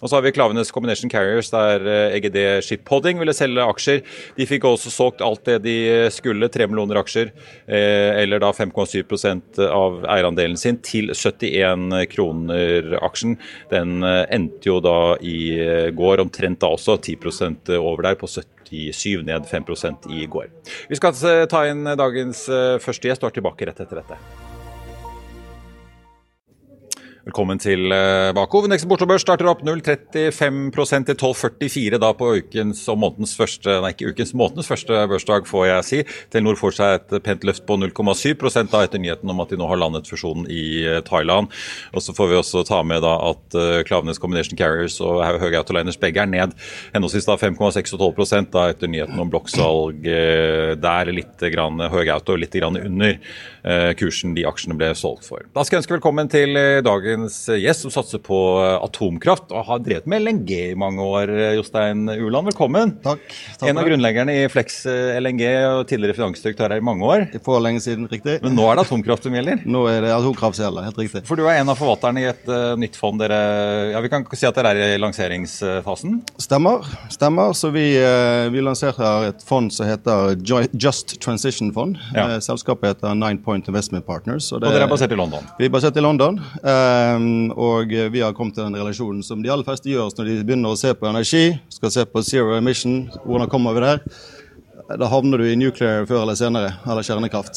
og 0.00 0.10
så 0.10 0.18
har 0.18 0.24
vi 0.26 0.34
Klavenes 0.34 0.72
Combination 0.74 1.10
Carriers, 1.12 1.50
der 1.54 1.84
EGD 2.16 2.38
eh, 2.40 2.58
e 2.58 2.64
Shipholding 2.64 3.20
ville 3.22 3.36
selge 3.36 3.64
aksjer. 3.64 4.02
De 4.36 4.48
fikk 4.48 4.66
også 4.68 4.92
solgt 4.92 5.24
alt 5.24 5.44
det 5.48 5.60
de 5.64 5.76
skulle, 6.12 6.50
3 6.52 6.68
millioner 6.70 6.98
aksjer, 7.00 7.30
eller 7.66 8.42
da 8.42 8.50
5,7 8.52 9.62
av 9.64 10.02
eierandelen 10.10 10.58
sin, 10.60 10.80
til 10.84 11.12
71 11.14 12.04
kroner 12.12 12.96
aksjen. 13.04 13.38
Den 13.72 14.04
endte 14.04 14.70
jo 14.70 14.80
da 14.84 15.16
i 15.20 15.38
eh, 15.58 15.90
går 15.94 16.22
omtrent 16.24 16.62
da 16.62 16.72
også 16.74 16.98
10% 16.98 17.74
over 17.78 18.08
der, 18.08 18.18
på 18.20 18.28
77, 18.30 19.22
ned 19.26 19.46
5 19.50 19.68
i 20.10 20.26
går. 20.26 20.50
Vi 20.88 20.98
skal 20.98 21.46
ta 21.50 21.66
inn 21.70 21.84
dagens 21.98 22.48
eh, 22.48 22.80
første 22.82 23.10
gjest 23.10 23.24
og 23.24 23.32
er 23.32 23.38
tilbake 23.40 23.70
rett 23.70 23.80
etter 23.84 24.02
dette. 24.02 24.43
Velkommen 27.24 27.56
tilbake. 27.56 28.52
Hovedindeksen 28.52 28.88
på 28.90 28.98
Oslo 28.98 29.06
Børs 29.08 29.22
starter 29.24 29.46
opp 29.48 29.62
0,35% 29.64 31.06
til 31.08 31.16
12,44 31.16 31.96
da 32.02 32.10
på 32.12 32.26
ukens 32.36 32.82
og 32.92 32.98
månedens 33.00 33.32
første 33.38 33.78
nei 33.80 33.94
ikke 33.94 34.10
ukens, 34.12 34.34
månedens 34.36 34.68
første 34.68 34.98
børsdag, 35.08 35.46
får 35.48 35.64
jeg 35.64 35.86
si. 35.88 36.00
Telenor 36.34 36.58
får 36.60 36.76
seg 36.76 36.96
et 36.98 37.14
pent 37.24 37.46
løft 37.48 37.64
på 37.64 37.78
0,7 37.80 38.68
da 38.68 38.82
etter 38.84 39.00
nyheten 39.00 39.32
om 39.32 39.40
at 39.40 39.54
de 39.54 39.56
nå 39.56 39.68
har 39.70 39.80
landet 39.80 40.10
fusjonen 40.12 40.44
i 40.52 40.84
eh, 40.84 41.00
Thailand. 41.06 41.48
Og 41.96 42.04
Så 42.04 42.12
får 42.12 42.28
vi 42.28 42.36
også 42.42 42.66
ta 42.68 42.82
med 42.84 43.00
da 43.00 43.14
at 43.30 43.56
uh, 43.56 43.80
Klavenes 43.88 44.20
Combination 44.20 44.60
Carriers 44.60 44.98
og 45.00 45.24
Høge 45.24 45.62
Autoliners 45.62 45.96
begge 45.96 46.20
er 46.20 46.28
ned 46.28 46.52
henholdsvis 46.92 47.24
5,6 47.24 47.96
og 47.96 48.04
12 48.20 48.52
da 48.52 48.66
etter 48.74 48.92
nyheten 48.92 49.16
om 49.16 49.32
blokksalg 49.32 50.04
der. 50.04 51.14
Litt 51.16 51.40
grann 51.56 51.80
Høge 51.88 52.12
Auto 52.12 52.36
litt 52.36 52.52
grann 52.52 52.76
under 52.76 53.16
kursen 53.96 54.34
de 54.36 54.44
aksjene 54.44 54.76
ble 54.76 54.90
solgt 54.98 55.24
for. 55.24 55.40
Da 55.56 55.64
skal 55.64 55.78
jeg 55.78 55.84
ønske 55.84 55.96
velkommen 55.96 56.28
til 56.28 56.58
dagen 56.84 57.13
dagens 57.14 57.48
gjest, 57.48 57.84
som 57.84 57.92
satser 57.94 58.18
på 58.22 58.36
atomkraft 58.82 59.52
og 59.54 59.66
har 59.68 59.82
drevet 59.84 60.06
med 60.10 60.22
LNG 60.24 60.50
i 60.72 60.78
mange 60.78 61.02
år. 61.02 61.30
Jostein 61.58 62.08
Uland, 62.08 62.48
velkommen. 62.50 62.96
Takk. 63.04 63.22
Takk 63.58 63.70
en 63.70 63.78
av 63.78 63.86
grunnleggerne 63.86 64.34
i 64.34 64.48
Flex 64.50 64.82
LNG 65.20 65.44
og 65.68 65.84
tidligere 65.90 66.16
finansdirektør 66.18 66.74
her 66.74 66.82
i 66.82 66.84
mange 66.84 67.06
år. 67.06 67.26
For 67.44 67.62
lenge 67.62 67.82
siden, 67.84 68.08
riktig. 68.10 68.40
Men 68.44 68.56
nå 68.58 68.66
er 68.68 68.78
det 68.78 68.86
atomkraft 68.86 69.28
som 69.28 69.36
gjelder? 69.36 69.62
Nå 69.64 69.84
er 69.90 70.06
det 70.06 70.12
atomkraft 70.14 70.58
som 70.58 70.66
gjelder, 70.66 70.88
helt 70.88 71.00
riktig. 71.04 71.24
For 71.28 71.38
du 71.38 71.46
er 71.46 71.60
en 71.60 71.70
av 71.70 71.78
forvalterne 71.78 72.24
i 72.24 72.28
et 72.32 72.50
uh, 72.50 72.74
nytt 72.80 72.98
fond. 72.98 73.20
Dere, 73.22 73.38
ja, 73.92 74.02
Vi 74.02 74.10
kan 74.12 74.26
si 74.34 74.48
at 74.48 74.58
dere 74.58 74.74
er 74.74 74.96
i 74.96 75.00
lanseringsfasen? 75.02 76.18
Stemmer. 76.42 76.88
stemmer. 77.14 77.54
Så 77.54 77.70
vi, 77.74 77.86
uh, 78.00 78.50
vi 78.54 78.64
lanserer 78.64 79.30
et 79.30 79.46
fond 79.46 79.70
som 79.72 79.88
heter 79.88 80.34
Just 80.42 81.18
Transition 81.22 81.70
Fond. 81.76 82.00
Ja. 82.16 82.26
Uh, 82.34 82.38
selskapet 82.42 82.96
heter 82.96 83.14
Nine 83.14 83.38
Point 83.44 83.70
Investment 83.70 84.06
Partners. 84.06 84.50
Og, 84.52 84.64
det, 84.64 84.72
og 84.72 84.78
dere 84.78 84.88
er 84.88 84.94
basert 84.96 85.14
i 85.14 85.20
London? 85.20 85.46
Vi 85.60 85.68
er 85.70 85.74
basert 85.74 86.00
i 86.00 86.04
London. 86.04 86.42
Um, 86.64 87.03
og 87.54 87.90
vi 88.12 88.22
har 88.22 88.34
kommet 88.36 88.56
til 88.56 88.66
den 88.66 88.78
relasjonen 88.78 89.22
som 89.26 89.42
de 89.42 89.50
aller 89.52 89.66
fleste 89.66 89.90
gjør 89.90 90.14
når 90.18 90.30
de 90.30 90.38
begynner 90.44 90.72
å 90.74 90.78
se 90.78 90.94
på 90.96 91.08
energi, 91.10 91.44
skal 91.72 91.92
se 91.94 92.06
på 92.08 92.22
zero 92.26 92.56
emission, 92.56 93.04
hvordan 93.24 93.50
kommer 93.52 93.76
vi 93.76 93.84
der? 93.84 94.02
Da 94.84 95.08
havner 95.08 95.40
du 95.40 95.46
i 95.48 95.56
nuclear 95.56 96.04
før 96.04 96.22
eller 96.22 96.36
senere, 96.36 96.74
eller 96.84 97.06
kjernekraft. 97.06 97.56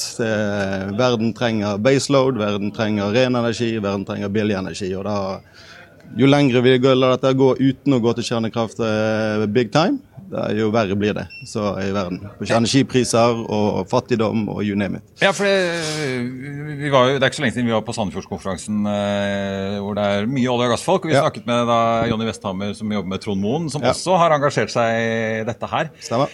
Verden 0.95 1.33
trenger 1.35 1.81
baseload, 1.83 2.39
verden 2.39 2.71
trenger 2.71 3.11
ren 3.11 3.35
energi, 3.35 3.73
verden 3.83 4.05
trenger 4.07 4.31
billig 4.31 4.55
energi. 4.55 4.93
og 4.95 5.03
da 5.03 5.17
jo 6.17 6.29
lengre 6.29 6.61
vi 6.65 6.77
lar 6.79 7.17
dette 7.17 7.33
gå 7.37 7.53
uten 7.59 7.97
å 7.97 8.01
gå 8.03 8.13
til 8.17 8.27
kjernekraft 8.29 8.79
eh, 8.83 9.45
big 9.51 9.71
time, 9.73 9.99
jo 10.57 10.67
verre 10.73 10.95
blir 10.99 11.15
det 11.15 11.25
så 11.47 11.71
i 11.79 11.91
verden. 11.95 12.19
På 12.39 12.47
energipriser 12.47 13.43
og 13.43 13.87
fattigdom 13.91 14.47
og 14.51 14.63
you 14.65 14.75
name 14.79 14.99
it. 14.99 15.23
Ja, 15.23 15.31
for 15.35 15.47
det, 15.47 15.55
vi 16.81 16.91
var 16.91 17.11
jo, 17.11 17.15
det 17.17 17.23
er 17.23 17.31
ikke 17.31 17.39
så 17.39 17.45
lenge 17.45 17.55
siden 17.55 17.69
vi 17.69 17.75
var 17.75 17.85
på 17.87 17.95
Sandefjordskonferansen 17.95 18.91
eh, 18.91 19.77
hvor 19.83 19.97
det 19.97 20.09
er 20.11 20.29
mye 20.31 20.51
olje- 20.51 20.67
og 20.67 20.75
gassfolk. 20.75 21.07
og 21.07 21.13
Vi 21.13 21.17
ja. 21.17 21.23
snakket 21.23 21.47
med 21.47 21.63
da 21.71 21.79
Jonny 22.11 22.27
Vesthammer 22.27 22.75
som 22.77 22.91
jobber 22.91 23.13
med 23.15 23.23
Trond 23.23 23.43
Moen, 23.43 23.71
som 23.73 23.85
ja. 23.85 23.95
også 23.95 24.19
har 24.19 24.35
engasjert 24.35 24.73
seg 24.73 24.99
i 24.99 25.43
dette 25.47 25.71
her. 25.71 25.91
Stemmer. 26.03 26.33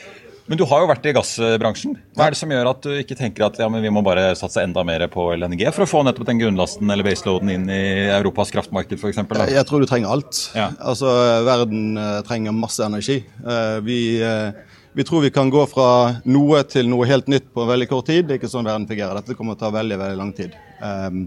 Men 0.49 0.59
du 0.59 0.65
har 0.67 0.83
jo 0.83 0.89
vært 0.89 1.05
i 1.07 1.13
gassbransjen. 1.15 1.95
Hva 2.17 2.27
er 2.27 2.35
det 2.35 2.39
som 2.39 2.51
gjør 2.51 2.69
at 2.73 2.83
du 2.83 2.91
ikke 2.99 3.15
tenker 3.15 3.45
at 3.47 3.59
ja, 3.61 3.69
vi 3.71 3.91
må 3.93 4.03
bare 4.03 4.33
satse 4.35 4.63
enda 4.65 4.83
mer 4.87 5.05
på 5.11 5.29
LNG 5.37 5.63
for 5.71 5.85
å 5.85 5.89
få 5.89 6.01
nettopp 6.03 6.27
den 6.27 6.41
grunnlasten 6.41 6.91
eller 6.91 7.07
baseloaden 7.07 7.53
inn 7.53 7.69
i 7.71 7.83
Europas 8.11 8.51
kraftmarked 8.51 8.99
f.eks.? 8.99 9.21
Jeg 9.53 9.67
tror 9.69 9.83
du 9.83 9.87
trenger 9.87 10.11
alt. 10.11 10.41
Ja. 10.57 10.69
Altså, 10.83 11.13
Verden 11.47 11.95
uh, 11.95 12.19
trenger 12.27 12.55
masse 12.55 12.83
energi. 12.83 13.21
Uh, 13.45 13.79
vi, 13.87 13.99
uh, 14.19 14.51
vi, 14.93 15.03
tror 15.03 15.21
vi 15.21 15.31
kan 15.33 15.49
gå 15.49 15.65
fra 15.69 15.87
noe 16.25 16.61
til 16.69 16.89
noe 16.89 17.07
helt 17.09 17.29
nytt 17.31 17.49
på 17.53 17.65
veldig 17.65 17.87
kort 17.89 18.07
tid. 18.09 18.27
Det 18.27 18.35
er 18.35 18.41
ikke 18.41 18.51
sånn 18.51 18.67
verden 18.67 18.87
fungerer. 18.89 19.19
Dette 19.19 19.35
kommer 19.37 19.57
til 19.57 19.65
å 19.65 19.69
ta 19.69 19.73
veldig 19.73 19.97
veldig 20.01 20.19
lang 20.19 20.33
tid. 20.37 20.55
Um, 20.83 21.23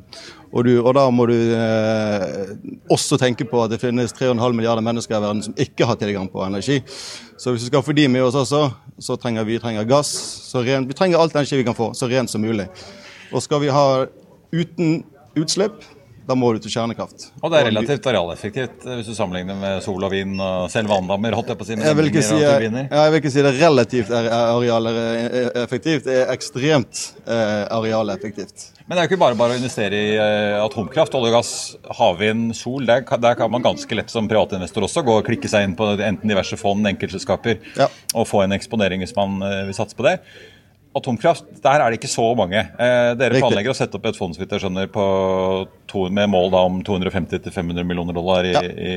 og, 0.53 0.67
du, 0.67 0.73
og, 0.83 0.91
da 0.97 1.07
må 1.11 1.27
du 1.31 1.37
også 2.93 3.19
tenke 3.21 3.47
på 3.49 3.63
at 3.65 3.73
det 3.73 3.81
finnes 3.83 4.15
3,5 4.15 4.55
milliarder 4.55 4.85
mennesker 4.85 5.17
i 5.17 5.23
verden 5.23 5.43
som 5.47 5.57
ikke 5.67 5.89
har 5.89 5.99
tilgang 6.01 6.29
på 6.33 6.45
energi. 6.47 6.79
Så 7.37 7.53
hvis 7.53 7.67
vi 7.67 7.73
skal 7.73 7.85
få 7.85 7.97
de 7.97 8.07
med 8.13 8.27
oss 8.27 8.39
også, 8.39 8.69
så 9.03 9.19
trenger 9.21 9.49
vi 9.49 9.59
trenger 9.63 9.89
gass. 9.89 10.15
Ren, 10.55 10.87
vi 10.89 10.97
trenger 10.97 11.21
alt 11.21 11.35
energi 11.37 11.59
vi 11.61 11.67
kan 11.67 11.77
få, 11.77 11.91
så 11.97 12.09
rent 12.11 12.33
som 12.33 12.45
mulig. 12.45 12.69
Og 13.33 13.43
skal 13.45 13.61
vi 13.65 13.73
ha 13.75 14.07
uten 14.55 15.03
utslipp, 15.37 15.83
da 16.27 16.35
må 16.35 16.53
du 16.55 16.59
til 16.63 16.73
kjernekraft. 16.75 17.29
Og 17.41 17.53
det 17.53 17.59
er 17.61 17.69
relativt 17.71 18.07
arealeffektivt 18.11 18.87
eh, 18.87 18.97
hvis 18.99 19.11
du 19.11 19.15
sammenligner 19.15 19.57
med 19.59 19.83
sol 19.85 20.03
og 20.03 20.11
vind 20.11 20.41
og 20.43 20.71
selv 20.73 20.91
vanndammer? 20.91 21.37
holdt 21.39 21.53
Jeg 21.53 21.59
på 21.61 21.67
å 21.67 21.69
si, 21.69 21.77
jeg 21.79 21.99
vil, 21.99 22.09
si, 22.19 22.39
jeg, 22.41 22.71
jeg 22.73 23.13
vil 23.13 23.21
ikke 23.21 23.33
si 23.35 23.45
det 23.45 23.51
er 23.53 23.61
relativt 23.61 24.11
arealeffektivt, 24.17 26.09
det 26.09 26.17
er 26.25 26.33
ekstremt 26.35 27.03
eh, 27.25 27.63
arealeffektivt. 27.77 28.73
Men 28.87 28.95
det 28.95 29.01
er 29.01 29.07
jo 29.07 29.11
ikke 29.13 29.23
bare 29.23 29.39
bare 29.39 29.55
å 29.57 29.59
investere 29.59 29.99
i 29.99 30.11
uh, 30.15 30.63
atomkraft, 30.63 31.15
olje 31.19 31.33
gass, 31.35 31.49
havvind, 31.99 32.53
sol. 32.55 32.85
Der, 32.87 33.03
der, 33.03 33.35
kan 33.35 33.51
man 33.51 33.65
ganske 33.65 33.99
lett 33.99 34.13
som 34.13 34.29
privatinvestor 34.31 34.87
også 34.87 35.03
gå 35.07 35.17
og 35.19 35.27
klikke 35.27 35.51
seg 35.51 35.67
inn 35.67 35.75
på 35.79 35.89
enten 35.97 36.31
diverse 36.31 36.55
fond, 36.61 36.87
enkeltselskaper, 36.87 37.59
ja. 37.75 37.89
og 38.15 38.29
få 38.31 38.45
en 38.45 38.55
eksponering 38.55 39.03
hvis 39.03 39.17
man 39.19 39.43
vil 39.43 39.75
satse 39.75 39.99
på 39.99 40.07
det. 40.07 40.21
Atomkraft, 40.97 41.49
der 41.65 41.83
er 41.83 41.93
det 41.93 42.01
ikke 42.01 42.11
så 42.11 42.31
mange. 42.39 42.63
Eh, 42.63 43.11
dere 43.21 43.43
planlegger 43.43 43.75
å 43.75 43.77
sette 43.77 43.99
opp 43.99 44.09
et 44.09 44.17
fond 44.17 44.33
så 44.35 44.41
vidt 44.41 44.55
jeg 44.55 44.65
skjønner, 44.65 44.89
to, 45.91 46.07
med 46.09 46.31
mål 46.33 46.51
da, 46.55 46.65
om 46.71 46.81
250-500 46.87 47.85
millioner 47.85 48.17
dollar 48.17 48.49
i, 48.49 48.55
ja. 48.57 48.65
i 48.65 48.97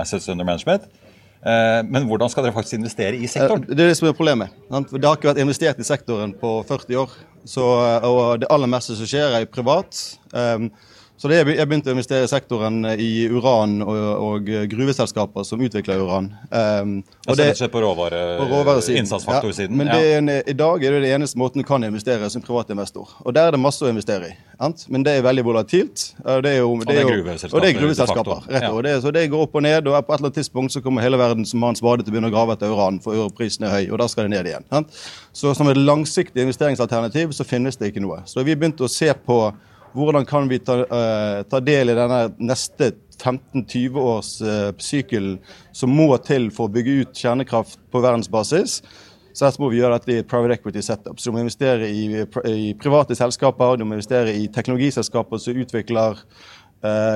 assets 0.00 0.28
under 0.32 0.46
management. 0.48 0.84
Eh, 1.44 1.80
men 1.84 2.06
hvordan 2.08 2.32
skal 2.32 2.46
dere 2.46 2.56
faktisk 2.56 2.78
investere 2.78 3.18
i 3.20 3.28
sektoren? 3.28 3.66
Det 3.68 3.76
er 3.76 3.92
det 3.92 3.98
som 3.98 4.08
er 4.08 4.16
problemet. 4.16 4.52
Det 4.68 5.04
har 5.04 5.18
ikke 5.18 5.32
vært 5.32 5.42
investert 5.44 5.80
i 5.80 5.86
sektoren 5.86 6.32
på 6.40 6.56
40 6.68 7.00
år. 7.02 7.16
Så, 7.44 7.64
og 8.08 8.40
det 8.40 8.48
aller 8.52 8.70
meste 8.72 8.96
som 8.96 9.08
skjer, 9.08 9.36
er 9.36 9.48
privat. 9.52 10.00
Um, 10.32 10.70
så 11.24 11.28
det, 11.32 11.38
Jeg 11.56 11.64
begynte 11.70 11.88
å 11.88 11.94
investere 11.94 12.26
i 12.26 12.28
sektoren 12.28 12.82
i 13.00 13.24
uran 13.32 13.78
og, 13.80 13.94
og 13.96 14.48
gruveselskaper 14.68 15.46
som 15.48 15.62
utvikler 15.64 16.02
uran. 16.04 16.26
Um, 16.50 16.98
og 17.24 17.38
det, 17.38 17.46
altså, 17.54 17.70
på, 17.72 17.80
råvare, 17.80 18.18
på 18.42 18.48
råvaresiden. 18.50 19.06
Innsatsfaktorsiden. 19.06 19.72
Ja, 19.72 19.78
men 19.78 19.88
ja. 19.88 20.18
en, 20.18 20.28
i 20.52 20.56
dag 20.58 20.84
er 20.84 20.98
det 20.98 21.06
det 21.06 21.14
eneste 21.16 21.40
måten 21.40 21.64
du 21.64 21.64
kan 21.64 21.80
investere 21.88 22.28
som 22.28 22.44
privatinvestor. 22.44 23.16
Og 23.24 23.32
der 23.32 23.48
er 23.48 23.56
det 23.56 23.62
masse 23.64 23.80
å 23.80 23.88
investere 23.88 24.34
i. 24.34 24.36
Ant? 24.68 24.84
Men 24.92 25.08
det 25.08 25.16
er 25.16 25.24
veldig 25.24 25.46
volatilt. 25.48 26.04
Det 26.20 26.52
er, 26.52 26.60
jo, 26.60 26.76
det 26.84 26.92
er, 26.92 27.08
og 27.48 27.64
det 27.64 27.72
er 27.72 27.80
gruveselskaper. 27.80 28.44
rett 28.52 28.68
og 28.68 28.84
det, 28.84 28.98
Så 29.00 29.16
det 29.16 29.26
går 29.32 29.48
opp 29.48 29.56
og 29.56 29.64
ned, 29.64 29.88
og 29.88 29.96
på 29.96 30.12
et 30.12 30.20
eller 30.20 30.28
annet 30.28 30.40
tidspunkt 30.42 30.76
så 30.76 30.84
kommer 30.84 31.08
hele 31.08 31.24
verden 31.24 31.48
som 31.48 31.64
har 31.64 31.72
en 31.72 31.80
spade 31.80 32.04
til 32.04 32.12
å 32.12 32.18
begynne 32.18 32.28
å 32.28 32.36
grave 32.36 32.58
etter 32.58 32.68
uran, 32.68 33.00
for 33.00 33.16
europrisen 33.16 33.64
er 33.64 33.78
høy, 33.78 33.84
og 33.88 34.04
da 34.04 34.12
skal 34.12 34.28
det 34.28 34.36
ned 34.36 34.52
igjen. 34.52 34.68
Ant? 34.76 34.92
Så 35.32 35.56
som 35.56 35.72
et 35.72 35.80
langsiktig 35.80 36.44
investeringsalternativ 36.44 37.32
så 37.32 37.48
finnes 37.48 37.80
det 37.80 37.94
ikke 37.94 38.04
noe. 38.04 38.20
Så 38.28 38.44
vi 38.44 38.52
begynte 38.52 38.84
å 38.84 38.92
se 38.92 39.08
på 39.24 39.46
hvordan 39.94 40.26
kan 40.26 40.48
vi 40.50 40.58
ta, 40.58 40.80
uh, 40.82 41.40
ta 41.46 41.60
del 41.62 41.92
i 41.92 41.96
denne 41.96 42.20
neste 42.42 42.92
15-20 43.14 43.98
års 44.00 44.30
uh, 44.42 44.70
sykkel 44.82 45.36
som 45.72 45.94
må 45.94 46.10
til 46.26 46.50
for 46.54 46.68
å 46.68 46.74
bygge 46.74 47.00
ut 47.02 47.24
kjernekraft 47.24 47.78
på 47.94 48.02
verdensbasis? 48.02 48.80
Så 49.34 49.50
må 49.58 49.68
vi 49.72 49.80
gjøre 49.80 49.98
dette 49.98 50.12
i 50.12 50.20
et 50.22 50.28
private 50.30 50.54
equity 50.54 50.82
setup. 50.84 51.18
Så 51.18 51.30
du 51.30 51.34
må 51.34 51.42
investere 51.42 51.88
i, 51.90 52.04
i 52.46 52.68
private 52.78 53.16
selskaper, 53.18 53.78
du 53.80 53.82
må 53.82 53.96
investere 53.96 54.30
i 54.30 54.46
teknologiselskaper 54.54 55.42
som 55.42 55.58
utvikler 55.58 56.20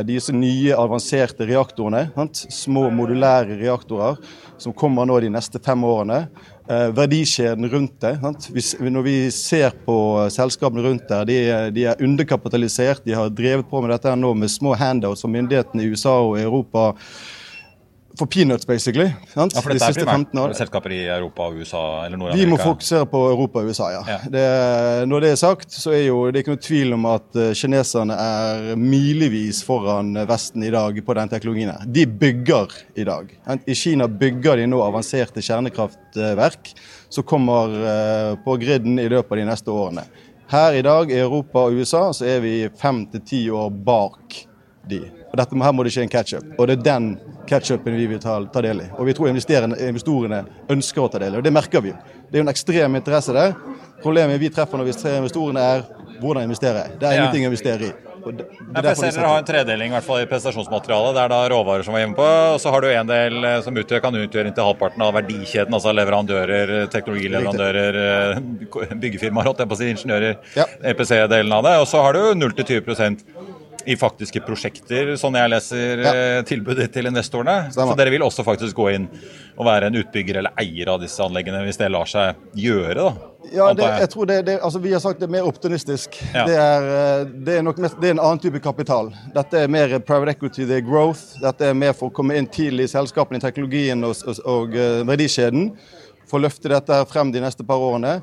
disse 0.09 0.33
nye, 0.33 0.73
avanserte 0.73 1.45
reaktorene. 1.49 2.07
Sant? 2.15 2.45
Små 2.55 2.87
modulære 2.95 3.59
reaktorer 3.61 4.17
som 4.59 4.73
kommer 4.73 5.07
nå 5.07 5.19
de 5.23 5.31
neste 5.33 5.61
fem 5.63 5.83
årene 5.87 6.23
eh, 6.71 6.89
verdikjeden 6.95 7.69
rundt 7.71 8.01
det. 8.03 8.15
Hvis, 8.55 8.75
når 8.81 9.07
vi 9.07 9.17
ser 9.35 9.77
på 9.87 9.97
selskapene 10.35 10.85
rundt 10.85 11.09
der, 11.11 11.27
de, 11.29 11.39
de, 11.75 11.87
er 11.93 12.05
underkapitalisert. 12.05 13.05
De 13.07 13.17
har 13.17 13.31
drevet 13.31 13.69
på 13.71 13.83
med 13.83 13.95
dette 13.95 14.15
nå 14.19 14.35
med 14.39 14.53
små 14.53 14.75
handouts 14.79 15.25
som 15.25 15.33
myndighetene 15.35 15.85
i 15.85 15.93
USA 15.93 16.19
og 16.25 16.39
Europa 16.41 16.91
for 18.19 18.27
peanuts, 18.27 18.67
basically. 18.67 19.09
Sant? 19.33 19.55
Ja, 19.55 19.63
for 19.63 19.73
dette 19.73 19.89
de 19.95 20.03
er 20.03 20.09
primært 20.09 20.59
selskaper 20.59 20.95
i 20.95 21.01
Europa 21.07 21.47
og 21.49 21.61
USA 21.61 21.83
eller 22.07 22.21
Nord-Amerika? 22.21 22.43
Vi 22.43 22.51
må 22.51 22.59
fokusere 22.61 23.07
på 23.11 23.23
Europa 23.31 23.63
og 23.63 23.71
USA, 23.71 23.89
ja. 23.95 24.03
ja. 24.11 24.19
Det, 24.35 24.45
når 25.11 25.25
det 25.25 25.33
er 25.35 25.41
sagt, 25.41 25.73
så 25.73 25.95
er 25.97 26.05
jo 26.09 26.21
det 26.29 26.41
er 26.41 26.45
ikke 26.45 26.57
noe 26.57 26.65
tvil 26.69 26.97
om 26.99 27.09
at 27.13 27.39
uh, 27.39 27.51
kineserne 27.59 28.19
er 28.19 28.69
milevis 28.81 29.63
foran 29.67 30.13
Vesten 30.29 30.67
i 30.67 30.73
dag 30.75 30.99
på 31.05 31.19
den 31.21 31.33
teknologien. 31.33 31.73
her. 31.75 31.89
De 31.99 32.07
bygger 32.07 32.79
i 32.99 33.07
dag. 33.09 33.35
I 33.65 33.79
Kina 33.79 34.09
bygger 34.11 34.63
de 34.63 34.69
nå 34.71 34.83
avanserte 34.85 35.45
kjernekraftverk 35.45 36.73
som 37.09 37.27
kommer 37.29 37.79
uh, 37.79 38.33
på 38.45 38.59
griden 38.61 38.99
i 38.99 39.09
løpet 39.09 39.37
av 39.37 39.43
de 39.43 39.49
neste 39.53 39.75
årene. 39.75 40.09
Her 40.49 40.75
i 40.79 40.83
dag, 40.83 41.11
i 41.13 41.19
Europa 41.21 41.67
og 41.69 41.77
USA, 41.77 42.07
så 42.17 42.25
er 42.25 42.39
vi 42.41 42.53
fem 42.81 43.03
til 43.13 43.21
ti 43.21 43.41
år 43.53 43.69
bak 43.85 44.39
de. 44.89 45.03
Og 45.29 45.37
dette, 45.37 45.59
Her 45.61 45.75
må 45.77 45.85
det 45.85 45.93
skje 45.93 46.07
en 46.07 46.13
catch-up. 46.13 46.47
Og 46.57 46.71
det 46.71 46.79
er 46.79 46.87
den 46.87 47.09
catch-upen 47.49 47.97
vi 47.97 48.07
vil 48.11 48.21
ta, 48.23 48.39
ta, 48.53 48.63
del 48.65 48.85
i. 48.85 48.89
Og 48.99 49.09
vi 49.09 49.15
tror 49.17 49.31
investorene 49.33 50.43
ønsker 50.71 51.05
å 51.05 51.09
ta 51.13 51.23
del 51.23 51.37
i, 51.37 51.41
og 51.41 51.47
det 51.47 51.55
merker 51.55 51.85
vi. 51.85 51.95
Det 52.29 52.39
er 52.39 52.43
jo 52.43 52.49
en 52.49 52.55
ekstrem 52.55 52.99
interesse 53.01 53.35
der. 53.37 53.57
Problemet 54.03 54.41
vi 54.41 54.53
treffer 54.55 54.81
når 54.81 54.91
vi 54.91 54.99
ser 54.99 55.19
investorene, 55.23 55.65
er 55.65 55.87
hvordan 56.21 56.49
investere. 56.49 56.85
Det 56.99 57.09
er 57.09 57.17
ja. 57.17 57.25
ingenting 57.25 57.49
å 57.49 57.51
investere 57.53 57.89
i. 57.89 57.97
Det, 58.29 58.45
det 58.75 58.83
jeg 58.91 58.99
ser 58.99 59.15
dere 59.15 59.29
har 59.31 59.41
en 59.41 59.47
tredeling 59.47 59.93
i 59.93 59.95
hvert 59.95 60.05
fall 60.05 60.21
i 60.21 60.27
prestasjonsmaterialet. 60.29 61.15
Det 61.17 61.23
er 61.23 61.33
da 61.33 61.39
råvarer 61.53 61.87
som 61.87 61.95
var 61.95 62.03
hjemme 62.03 62.19
på, 62.19 62.27
og 62.27 62.59
så 62.61 62.73
har 62.75 62.85
du 62.85 62.89
en 62.91 63.11
del 63.11 63.47
eh, 63.47 63.59
som 63.65 63.79
utgjør, 63.81 64.03
kan 64.05 64.19
utgjøre 64.19 64.51
inntil 64.51 64.69
halvparten 64.69 65.05
av 65.07 65.15
verdikjeden. 65.17 65.77
Altså 65.79 65.95
leverandører, 65.97 66.75
teknologileverandører, 66.93 68.01
eh, 68.03 68.95
byggefirmaer, 69.05 69.49
holdt 69.49 69.63
jeg 69.65 69.71
på 69.71 69.79
å 69.79 69.81
si, 69.81 69.91
ingeniører. 69.95 70.39
Ja. 70.59 70.67
EPC-delen 70.93 71.55
av 71.57 71.65
det. 71.69 71.77
Og 71.83 71.89
så 71.91 72.03
har 72.05 72.19
du 72.19 72.25
0-20 72.43 73.23
i 73.89 73.97
faktiske 73.97 74.43
prosjekter, 74.45 75.15
sånn 75.17 75.37
jeg 75.39 75.49
leser 75.49 76.03
ja. 76.05 76.11
Eh, 76.13 76.39
tilbudet 76.49 76.91
til 76.93 77.09
investorene. 77.09 77.71
Stemmer. 77.73 77.95
Så 77.95 78.01
dere 78.01 78.13
vil 78.13 78.25
også 78.27 78.45
faktisk 78.45 78.77
gå 78.77 78.91
inn 78.93 79.07
og 79.57 79.65
være 79.65 79.89
en 79.89 79.97
utbygger 80.03 80.43
eller 80.43 80.61
eier 80.61 80.91
av 80.93 81.01
disse 81.01 81.23
anleggene, 81.25 81.63
hvis 81.65 81.81
det 81.81 81.89
lar 81.95 82.09
seg 82.11 82.37
gjøre? 82.59 82.99
da? 82.99 83.31
Ja, 83.49 83.71
det, 83.73 83.87
jeg 84.03 84.11
tror 84.13 84.29
det, 84.29 84.37
det, 84.45 84.57
altså 84.67 84.81
Vi 84.83 84.93
har 84.93 85.01
sagt 85.01 85.23
det 85.23 85.29
er 85.29 85.33
mer 85.39 85.49
optimistisk. 85.49 86.19
Ja. 86.35 86.45
Det, 86.45 86.59
er, 86.61 86.89
eh, 86.99 87.23
det, 87.47 87.55
er 87.57 87.65
nok 87.65 87.81
mest, 87.81 87.97
det 88.03 88.11
er 88.11 88.19
en 88.19 88.25
annen 88.27 88.43
type 88.43 88.61
kapital. 88.61 89.09
Dette 89.35 89.65
er 89.65 89.73
mer 89.73 89.97
private 90.05 90.37
equity, 90.37 90.67
det 90.69 90.83
er 90.83 90.85
growth. 90.85 91.39
Dette 91.41 91.71
er 91.71 91.79
mer 91.79 91.97
for 91.97 92.13
å 92.13 92.17
komme 92.21 92.37
inn 92.37 92.51
tidlig 92.53 92.91
i 92.91 92.93
selskapene, 92.93 93.41
i 93.41 93.47
teknologien 93.47 94.05
og, 94.05 94.21
og, 94.29 94.43
og 94.45 94.77
uh, 94.77 95.01
verdikjeden. 95.09 95.71
For 96.29 96.37
å 96.37 96.45
løfte 96.45 96.69
dette 96.75 97.01
frem 97.09 97.33
de 97.33 97.41
neste 97.41 97.65
par 97.65 97.81
årene. 97.81 98.19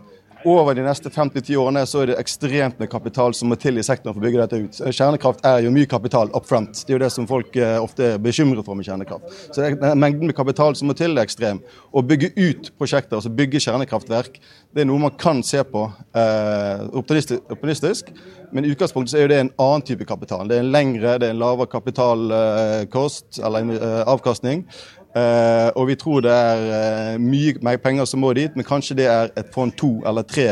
Over 0.45 0.75
de 0.77 0.83
neste 0.85 1.09
50-10 1.09 1.57
årene 1.57 1.81
så 1.89 2.03
er 2.03 2.11
det 2.11 2.17
ekstremt 2.21 2.79
med 2.81 2.89
kapital 2.91 3.33
som 3.33 3.49
må 3.49 3.57
til 3.59 3.79
i 3.81 3.83
sektoren 3.85 4.13
for 4.13 4.21
å 4.21 4.25
bygge 4.25 4.41
dette 4.43 4.59
ut. 4.61 4.79
Kjernekraft 4.93 5.45
er 5.47 5.65
jo 5.65 5.73
mye 5.73 5.89
kapital 5.89 6.29
up 6.37 6.45
front. 6.49 6.83
Det 6.85 6.93
er 6.93 6.97
jo 6.97 7.03
det 7.03 7.11
som 7.13 7.27
folk 7.29 7.57
eh, 7.57 7.77
ofte 7.81 8.11
er 8.13 8.21
bekymret 8.21 8.65
for 8.67 8.77
med 8.77 8.87
kjernekraft. 8.87 9.31
Så 9.49 9.61
det 9.61 9.71
er, 9.73 9.97
Mengden 9.97 10.29
med 10.29 10.37
kapital 10.37 10.77
som 10.77 10.91
må 10.91 10.95
til, 10.97 11.17
er 11.17 11.25
ekstrem. 11.25 11.61
Å 11.89 12.03
bygge 12.05 12.31
ut 12.37 12.71
prosjekter, 12.79 13.17
altså 13.17 13.33
bygge 13.33 13.63
kjernekraftverk, 13.65 14.39
det 14.75 14.83
er 14.83 14.89
noe 14.89 15.05
man 15.07 15.15
kan 15.19 15.41
se 15.45 15.63
på 15.65 15.85
eh, 16.17 16.85
optimistisk, 16.93 18.11
men 18.55 18.67
i 18.67 18.73
utgangspunktet 18.73 19.15
så 19.15 19.23
er 19.23 19.31
det 19.31 19.39
en 19.41 19.53
annen 19.61 19.85
type 19.87 20.05
kapital. 20.07 20.45
Det 20.47 20.59
er 20.59 20.65
en 20.65 20.73
lengre, 20.75 21.17
det 21.19 21.29
er 21.29 21.35
en 21.35 21.41
lavere 21.41 21.71
kapitalkost, 21.71 23.41
eller 23.41 23.73
eh, 23.79 24.03
avkastning. 24.13 24.67
Uh, 25.15 25.72
og 25.79 25.86
vi 25.88 25.95
tror 25.95 26.24
det 26.25 26.31
er 26.36 26.63
uh, 26.67 27.22
mye 27.24 27.55
mer 27.63 27.77
penger 27.79 28.07
som 28.10 28.19
må 28.19 28.34
dit, 28.36 28.51
men 28.51 28.67
kanskje 28.67 28.98
det 29.00 29.05
er 29.07 29.29
et 29.39 29.51
fond 29.53 29.72
to 29.79 29.98
eller 30.07 30.25
tre 30.27 30.50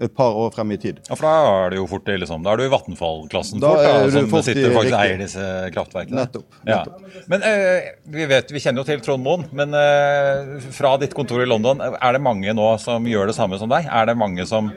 et 0.00 0.12
par 0.16 0.32
år 0.32 0.52
frem 0.54 0.70
i 0.72 0.78
tid. 0.80 1.00
Ja, 1.10 1.16
for 1.18 1.26
Da 1.26 1.32
er 1.50 1.74
det 1.74 1.80
jo 1.80 1.88
fort 1.90 2.06
liksom, 2.08 2.44
da 2.46 2.54
er 2.54 2.60
du 2.60 2.64
i 2.64 2.70
Vattenfall-klassen 2.72 3.60
fort, 3.60 3.82
da, 3.82 4.06
som 4.14 4.30
fort 4.30 4.46
sitter 4.46 4.72
faktisk 4.72 4.96
eier 4.96 5.18
disse 5.20 5.48
kraftverkene. 5.74 6.22
Nettopp. 6.22 6.56
nettopp. 6.64 7.02
Ja. 7.10 7.24
Men 7.34 7.44
uh, 7.44 7.90
vi, 8.14 8.28
vet, 8.30 8.54
vi 8.54 8.62
kjenner 8.62 8.80
jo 8.80 8.88
til 8.88 9.02
Trond 9.04 9.26
Moen, 9.26 9.44
men 9.52 9.74
fra 10.72 10.94
ditt 11.02 11.16
kontor 11.18 11.42
i 11.44 11.50
London, 11.50 11.82
er 11.82 12.16
det 12.16 12.22
mange 12.24 12.54
nå 12.56 12.70
som 12.80 13.10
gjør 13.10 13.28
det 13.28 13.36
samme 13.36 13.58
som 13.60 13.68
deg? 13.74 13.90
Er 13.90 14.08
det 14.08 14.16
mange 14.16 14.46
som 14.48 14.70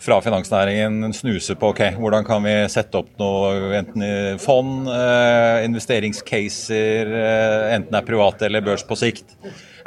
fra 0.00 0.20
finansnæringen 0.24 1.12
snuse 1.12 1.56
på 1.60 1.72
ok, 1.74 1.82
hvordan 2.00 2.24
kan 2.24 2.44
vi 2.44 2.54
sette 2.72 3.00
opp 3.00 3.10
noe, 3.20 3.74
enten 3.76 4.04
i 4.04 4.12
fond, 4.40 4.88
eh, 4.88 5.64
investeringscaser, 5.66 7.10
eh, 7.20 7.74
enten 7.76 7.92
det 7.92 8.00
er 8.00 8.08
private 8.08 8.48
eller 8.48 8.64
børs 8.64 8.86
på 8.86 8.96
sikt. 8.96 9.36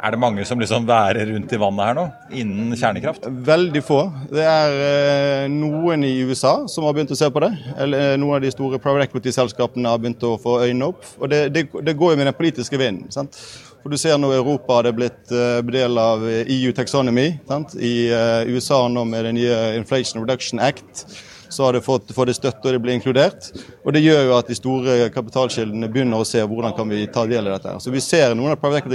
Er 0.04 0.12
det 0.12 0.20
mange 0.20 0.44
som 0.44 0.60
liksom 0.60 0.86
værer 0.86 1.30
rundt 1.32 1.52
i 1.52 1.58
vannet 1.58 1.86
her 1.88 1.94
nå, 1.96 2.04
innen 2.30 2.76
kjernekraft? 2.76 3.26
Veldig 3.46 3.82
få. 3.82 4.00
Det 4.30 4.44
er 4.44 4.80
eh, 4.86 5.44
noen 5.48 6.04
i 6.04 6.14
USA 6.28 6.66
som 6.68 6.84
har 6.84 6.94
begynt 6.96 7.14
å 7.14 7.18
se 7.18 7.30
på 7.32 7.40
det. 7.40 7.52
Eller 7.80 8.18
noen 8.20 8.36
av 8.36 8.44
de 8.44 8.52
store 8.52 8.78
private 8.82 9.08
equity-selskapene 9.08 9.88
har 9.88 10.02
begynt 10.02 10.26
å 10.28 10.36
få 10.42 10.60
øynene 10.66 10.90
opp. 10.92 11.06
Og 11.18 11.32
det, 11.32 11.46
det, 11.54 11.68
det 11.72 11.96
går 11.96 12.12
jo 12.12 12.20
med 12.20 12.28
den 12.28 12.36
politiske 12.36 12.78
vinden. 12.78 13.08
sant? 13.14 13.40
For 13.84 13.92
Du 13.92 13.98
ser 14.00 14.16
nå 14.16 14.30
Europa 14.32 14.78
det 14.80 14.94
er 14.94 14.96
blitt 14.96 15.32
uh, 15.36 15.60
del 15.68 15.98
av 16.00 16.22
EU 16.24 16.70
taxonomy. 16.72 17.34
Sant? 17.44 17.74
I 17.76 18.08
uh, 18.08 18.48
USA 18.48 18.78
nå 18.88 19.02
med 19.04 19.26
den 19.28 19.36
nye 19.36 19.58
Inflation 19.76 20.22
Reduction 20.24 20.62
Act 20.64 21.04
så 21.52 21.66
har 21.66 21.76
det 21.76 21.82
fått, 21.84 22.08
fått 22.16 22.30
det 22.30 22.34
støtte 22.38 22.64
og 22.64 22.72
det 22.72 22.80
blir 22.80 22.96
inkludert. 22.96 23.50
Og 23.84 23.92
Det 23.92 24.00
gjør 24.00 24.22
jo 24.24 24.32
at 24.38 24.48
de 24.48 24.56
store 24.56 25.10
kapitalkildene 25.12 25.90
begynner 25.92 26.16
å 26.16 26.24
se 26.24 26.40
hvordan 26.40 26.72
kan 26.74 26.88
vi 26.88 27.04
ta 27.12 27.26
del 27.28 27.44
i 27.44 27.52
dette. 27.52 27.76
Så 27.84 27.92
Vi 27.92 28.00
ser 28.00 28.32
noen 28.32 28.56
av 28.56 28.62
private 28.64 28.88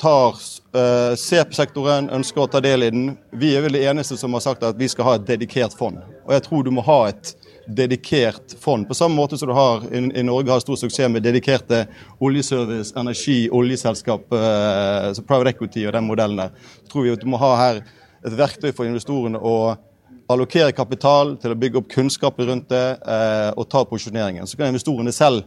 tar, 0.00 0.40
uh, 0.76 1.12
ser 1.20 1.44
på 1.44 1.56
sektoren, 1.56 2.08
ønsker 2.16 2.46
å 2.46 2.48
ta 2.48 2.64
del 2.64 2.88
i 2.88 2.90
den. 2.96 3.10
Vi 3.32 3.52
er 3.56 3.64
vel 3.64 3.76
de 3.76 3.84
eneste 3.92 4.16
som 4.16 4.32
har 4.32 4.44
sagt 4.44 4.64
at 4.64 4.76
vi 4.76 4.88
skal 4.88 5.10
ha 5.10 5.14
et 5.20 5.28
dedikert 5.28 5.76
fond. 5.76 6.00
Og 6.24 6.32
jeg 6.32 6.48
tror 6.48 6.64
du 6.64 6.72
må 6.72 6.84
ha 6.88 6.98
et 7.12 7.36
dedikert 7.66 8.54
fond. 8.60 8.88
På 8.88 8.94
samme 8.94 9.14
måte 9.14 9.38
som 9.38 9.48
du 9.48 9.54
har 9.54 9.82
i, 9.94 10.22
Norge 10.22 10.52
har 10.52 10.60
stor 10.60 10.76
suksess 10.76 11.10
med 11.10 11.24
dedikerte 11.24 11.86
oljeservice, 12.22 12.94
energi, 12.96 13.48
oljeselskap, 13.50 14.32
eh, 14.32 15.10
private 15.26 15.52
equity 15.54 15.86
og 15.86 15.92
den 15.96 16.06
modellen 16.06 16.36
der. 16.36 16.54
Så 16.84 16.92
tror 16.92 17.06
vi 17.06 17.14
at 17.14 17.24
du 17.24 17.28
må 17.30 17.40
ha 17.42 17.52
her 17.56 17.82
et 18.26 18.38
verktøy 18.38 18.72
for 18.72 18.86
investorene 18.86 19.38
å 19.38 19.76
allokere 20.30 20.74
kapital 20.74 21.36
til 21.42 21.54
å 21.54 21.58
bygge 21.58 21.80
opp 21.80 21.90
kunnskap 21.92 22.38
rundt 22.38 22.70
det 22.70 22.86
eh, 23.02 23.50
og 23.54 23.68
ta 23.70 23.84
posisjoneringen. 23.86 24.46
Så 24.46 24.58
kan 24.58 24.72
investorene 24.72 25.14
selv 25.14 25.44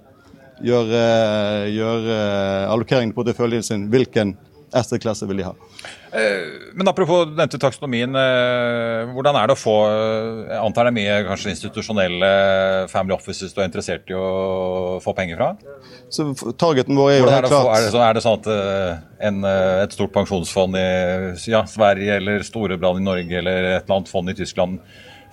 gjøre, 0.63 1.01
gjøre 1.71 2.19
allokeringen 2.71 3.15
på 3.15 3.23
porteføljen 3.23 3.63
sin. 3.63 3.87
Hvilken 3.91 4.35
asset-klasse 4.75 5.27
vil 5.29 5.41
de 5.41 5.45
ha. 5.47 5.53
Eh, 6.11 6.71
men 6.73 6.89
apropos 6.89 7.27
nevnte 7.27 7.59
taksonomien. 7.61 8.15
Eh, 8.17 9.11
hvordan 9.13 9.37
er 9.39 9.49
det 9.49 9.55
å 9.55 9.59
få 9.59 9.75
eh, 9.85 10.39
Jeg 10.49 10.61
antar 10.63 10.87
det 10.87 10.91
er 10.91 10.97
mye 10.97 11.17
kanskje 11.27 11.53
institusjonelle 11.53 12.31
family 12.91 13.15
offices 13.15 13.53
du 13.53 13.61
er 13.61 13.69
interessert 13.69 14.09
i 14.09 14.17
å 14.17 14.97
få 15.03 15.13
penger 15.17 15.39
fra? 15.39 15.49
Så 16.13 16.31
Targeten 16.59 16.97
vår 16.97 17.13
er 17.13 17.21
jo 17.21 17.29
helt 17.29 17.49
klart 17.51 17.71
er 17.75 17.85
det, 17.85 17.93
sånn, 17.93 18.05
er 18.07 18.17
det 18.17 18.25
sånn 18.25 18.39
at 18.39 18.51
en, 19.29 19.43
et 19.85 19.95
stort 19.95 20.15
pensjonsfond 20.15 20.77
i 20.79 20.87
ja, 21.51 21.63
Sverige 21.69 22.17
eller 22.21 22.45
Storebrand 22.47 23.01
i 23.01 23.05
Norge 23.05 23.41
eller 23.43 23.71
et 23.75 23.83
eller 23.83 23.99
annet 23.99 24.11
fond 24.11 24.31
i 24.31 24.37
Tyskland 24.37 24.81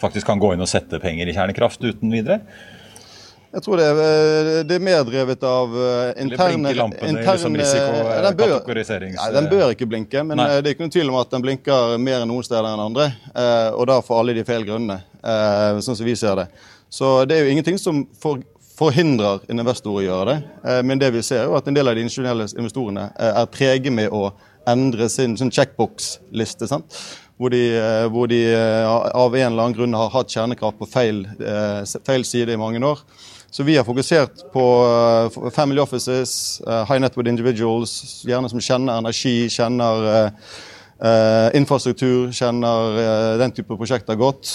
faktisk 0.01 0.29
kan 0.29 0.41
gå 0.43 0.53
inn 0.53 0.65
og 0.65 0.69
sette 0.69 1.01
penger 1.01 1.29
i 1.29 1.37
kjernekraft 1.37 1.85
uten 1.87 2.13
videre? 2.13 2.43
Jeg 3.53 3.63
tror 3.63 3.81
det 3.81 3.85
er, 3.87 3.99
eh, 4.03 4.63
det 4.69 4.77
er 4.77 4.83
mer 4.85 5.05
drevet 5.07 5.45
av 5.47 5.77
Eller 5.77 6.33
blinker 6.33 6.71
interne 6.73 7.23
liksom 7.33 7.57
risikokategorisering? 7.57 9.15
Nei, 9.17 9.29
den 9.37 9.49
bør 9.51 9.71
ikke 9.73 9.89
blinke, 9.89 10.25
men 10.27 10.41
Nei. 10.41 10.49
det 10.61 10.71
er 10.71 10.75
ikke 10.75 10.85
noen 10.85 10.95
tvil 10.97 11.13
om 11.13 11.19
at 11.21 11.31
den 11.33 11.45
blinker 11.45 11.95
mer 12.03 12.25
enn 12.25 12.31
noen 12.33 12.45
steder 12.47 12.69
enn 12.73 12.83
andre. 12.89 13.09
Og 13.77 13.87
da 13.89 14.01
for 14.05 14.21
alle 14.21 14.35
de 14.37 14.45
feil 14.47 14.67
grunnene, 14.67 14.99
sånn 15.81 15.97
som 15.97 16.07
vi 16.07 16.17
ser 16.19 16.37
det. 16.43 16.47
Så 16.93 17.25
det 17.29 17.37
er 17.37 17.47
jo 17.47 17.55
ingenting 17.55 17.79
som 17.81 18.03
for, 18.21 18.43
forhindrer 18.77 19.47
en 19.49 19.63
investor 19.63 20.01
å 20.01 20.05
gjøre 20.05 20.35
det. 20.35 20.83
men 20.85 21.01
det 21.01 21.13
vi 21.15 21.23
ser 21.25 21.45
er 21.45 21.49
jo 21.49 21.57
at 21.59 21.69
en 21.69 21.77
del 21.77 21.89
av 21.89 21.97
de 21.97 22.05
institusjonelle 22.05 22.49
investorene 22.59 23.09
er 23.17 23.49
trege 23.55 23.93
med 23.95 24.13
å 24.13 24.29
endre 24.69 25.09
sin, 25.09 25.37
sin 25.39 25.51
checkbox-liste. 25.51 26.69
Hvor 27.37 27.53
de, 27.53 27.63
hvor 28.13 28.29
de, 28.29 28.43
av 28.57 29.35
en 29.37 29.49
eller 29.53 29.63
annen 29.63 29.77
grunn 29.77 29.97
har 29.97 30.13
hatt 30.13 30.33
kjernekraft 30.33 30.79
på 30.81 30.91
feil, 30.91 31.25
feil 32.05 32.25
side 32.25 32.53
i 32.53 32.61
mange 32.61 32.85
år. 32.85 33.01
Så 33.57 33.63
vi 33.63 33.77
har 33.77 33.85
fokusert 33.85 34.53
på 34.53 34.63
uh, 34.85 35.51
family 35.51 35.81
offices, 35.81 36.63
uh, 36.67 36.85
high 36.85 37.01
network 37.01 37.29
individuals, 37.29 37.93
gjerne 38.29 38.51
som 38.53 38.61
kjenner 38.61 38.99
energi, 39.01 39.47
kjenner 39.49 40.09
uh, 41.01 41.49
infrastruktur, 41.57 42.35
kjenner 42.37 42.99
den 43.41 43.55
type 43.57 43.77
prosjekter 43.77 44.17
godt. 44.17 44.49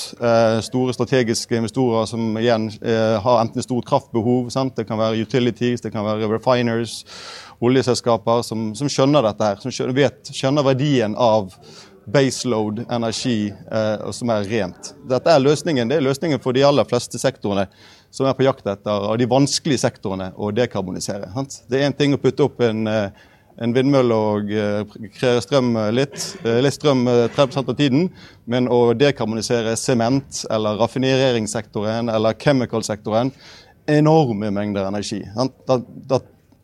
store 0.66 0.94
strategiske 0.94 1.54
investorer 1.58 2.08
som 2.10 2.38
igjen 2.42 2.66
har 3.22 3.42
enten 3.44 3.62
stort 3.62 3.86
kraftbehov, 3.86 4.50
sant? 4.50 4.74
det 4.78 4.88
kan 4.90 4.98
være 4.98 5.22
utilities, 5.22 5.82
det 5.86 5.92
kan 5.94 6.06
være 6.06 6.30
refiners, 6.32 7.04
oljeselskaper 7.62 8.42
som, 8.42 8.72
som 8.74 8.90
skjønner 8.90 9.30
dette 9.30 9.52
her, 9.52 9.62
som 9.62 9.74
skjønner, 9.74 9.98
vet, 10.02 10.34
skjønner 10.34 10.66
verdien 10.66 11.14
av 11.14 11.54
baseload 12.06 12.86
energi 12.90 13.54
eh, 13.72 14.12
som 14.12 14.30
er 14.34 14.48
rent. 14.50 14.94
Dette 15.10 15.32
er 15.32 15.42
løsningen, 15.44 15.90
Det 15.90 15.98
er 15.98 16.06
løsningen 16.06 16.42
for 16.42 16.54
de 16.54 16.64
aller 16.66 16.88
fleste 16.88 17.20
sektorene 17.22 17.68
som 18.12 18.28
er 18.28 18.36
på 18.36 18.44
jakt 18.44 18.68
etter 18.68 19.10
av 19.12 19.18
de 19.18 19.28
vanskelige 19.30 19.84
sektorene 19.86 20.32
å 20.36 20.52
dekarbonisere. 20.52 21.30
Det 21.70 21.80
er 21.80 21.90
én 21.90 21.98
ting 21.98 22.14
å 22.14 22.22
putte 22.22 22.44
opp 22.44 22.60
en, 22.62 22.88
eh, 22.88 23.10
en 23.62 23.74
vindmølle 23.74 24.16
og 24.16 24.52
uh, 24.52 24.94
kreere 25.14 25.42
strøm 25.44 25.76
litt, 25.94 26.16
litt 26.44 26.74
strøm 26.74 27.04
30 27.36 27.60
av 27.60 27.76
tiden, 27.78 28.08
men 28.50 28.68
å 28.72 28.94
dekarbonisere 28.98 29.76
sement 29.78 30.46
eller 30.50 30.80
raffineringssektoren 30.80 32.10
eller 32.10 32.34
chemical-sektoren 32.42 33.30
enorme 33.92 34.50
mengder 34.56 34.88
energi. 34.88 35.20
Da, 35.68 35.78
da, 36.10 36.20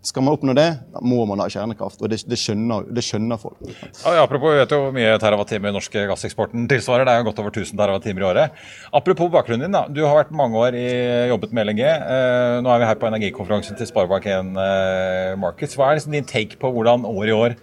skal 0.05 0.23
man 0.23 0.35
oppnå 0.37 0.53
det, 0.55 0.67
da 0.93 1.01
må 1.03 1.23
man 1.27 1.41
ha 1.41 1.47
kjernekraft. 1.51 2.01
Og 2.03 2.11
det, 2.11 2.21
det, 2.29 2.37
skjønner, 2.39 2.85
det 2.93 3.03
skjønner, 3.05 3.39
folk. 3.41 3.57
Ja, 3.65 4.21
apropos, 4.23 4.53
vi 4.53 4.61
vet 4.61 4.73
jo 4.73 4.79
hvor 4.85 4.93
mye 4.95 5.15
terawattimer 5.21 5.73
norske 5.75 6.05
gasseksporten 6.09 6.67
tilsvarer. 6.71 7.07
Det 7.07 7.15
er 7.15 7.23
jo 7.23 7.27
godt 7.29 7.41
over 7.43 7.53
1000 7.53 7.79
terawattimer 7.79 8.23
i 8.23 8.27
året. 8.29 8.61
Apropos 8.95 9.31
bakgrunnen 9.33 9.67
din. 9.67 9.75
da, 9.75 9.85
Du 9.89 10.03
har 10.05 10.15
vært 10.19 10.35
mange 10.35 10.59
år 10.61 10.77
i 10.77 10.87
jobbet 11.33 11.55
med 11.55 11.69
LNG. 11.69 11.83
Eh, 11.87 12.59
nå 12.63 12.71
er 12.73 12.83
vi 12.83 12.91
her 12.91 13.01
på 13.01 13.09
energikonferansen 13.09 13.79
til 13.79 13.89
Sparebank1 13.89 14.53
eh, 14.63 15.33
Markets. 15.41 15.75
Hva 15.77 15.89
er 15.89 15.99
liksom 15.99 16.15
din 16.15 16.29
take 16.29 16.61
på 16.61 16.71
hvordan 16.71 17.07
år 17.07 17.27
i 17.27 17.35
år 17.35 17.57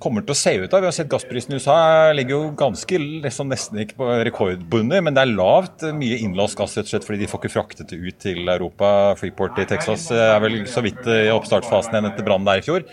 kommer 0.00 0.24
til 0.24 0.34
å 0.34 0.38
se 0.38 0.54
ut. 0.58 0.70
da. 0.70 0.80
Vi 0.80 0.88
har 0.88 0.94
sett 0.96 1.10
gassprisen 1.10 1.54
i 1.54 1.58
USA 1.60 2.12
ligger 2.16 2.34
jo 2.34 2.52
ganske 2.58 2.98
liksom 2.98 3.50
nesten 3.52 3.82
ikke 3.84 3.98
på 4.00 4.08
rekordbundet, 4.26 5.04
men 5.04 5.16
det 5.16 5.24
er 5.24 5.32
lavt. 5.32 5.84
Mye 5.96 6.20
innlåst 6.24 6.58
gass 6.58 6.76
rett 6.78 6.88
og 6.88 6.94
slett 6.94 7.06
fordi 7.06 7.22
de 7.22 7.30
får 7.30 7.42
ikke 7.42 7.52
fraktet 7.52 7.92
det 7.92 8.00
ut 8.00 8.18
til 8.22 8.48
Europa. 8.48 8.92
Freeport 9.20 9.60
i 9.62 9.68
Texas 9.70 10.08
er 10.14 10.40
vel 10.42 10.62
så 10.70 10.84
vidt 10.84 11.04
i 11.04 11.28
oppstartsfasen 11.34 11.96
igjen 11.96 12.10
etter 12.10 12.26
brannen 12.26 12.48
der 12.48 12.62
i 12.62 12.66
fjor. 12.66 12.86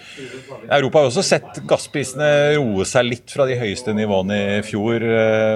Europa 0.67 1.03
har 1.03 1.11
også 1.11 1.25
sett 1.25 1.61
gassprisene 1.69 2.29
roe 2.57 2.87
seg 2.87 3.07
litt 3.07 3.33
fra 3.33 3.47
de 3.49 3.57
høyeste 3.59 3.95
nivåene 3.97 4.41
i 4.59 4.61
fjor. 4.67 5.07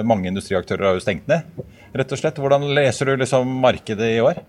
Mange 0.08 0.32
industriaktører 0.32 0.90
har 0.90 0.98
jo 0.98 1.04
stengt 1.04 1.28
ned, 1.30 1.46
rett 1.92 2.16
og 2.16 2.20
slett. 2.20 2.40
Hvordan 2.40 2.70
leser 2.74 3.12
du 3.12 3.16
liksom 3.20 3.60
markedet 3.62 4.16
i 4.16 4.20
år? 4.24 4.42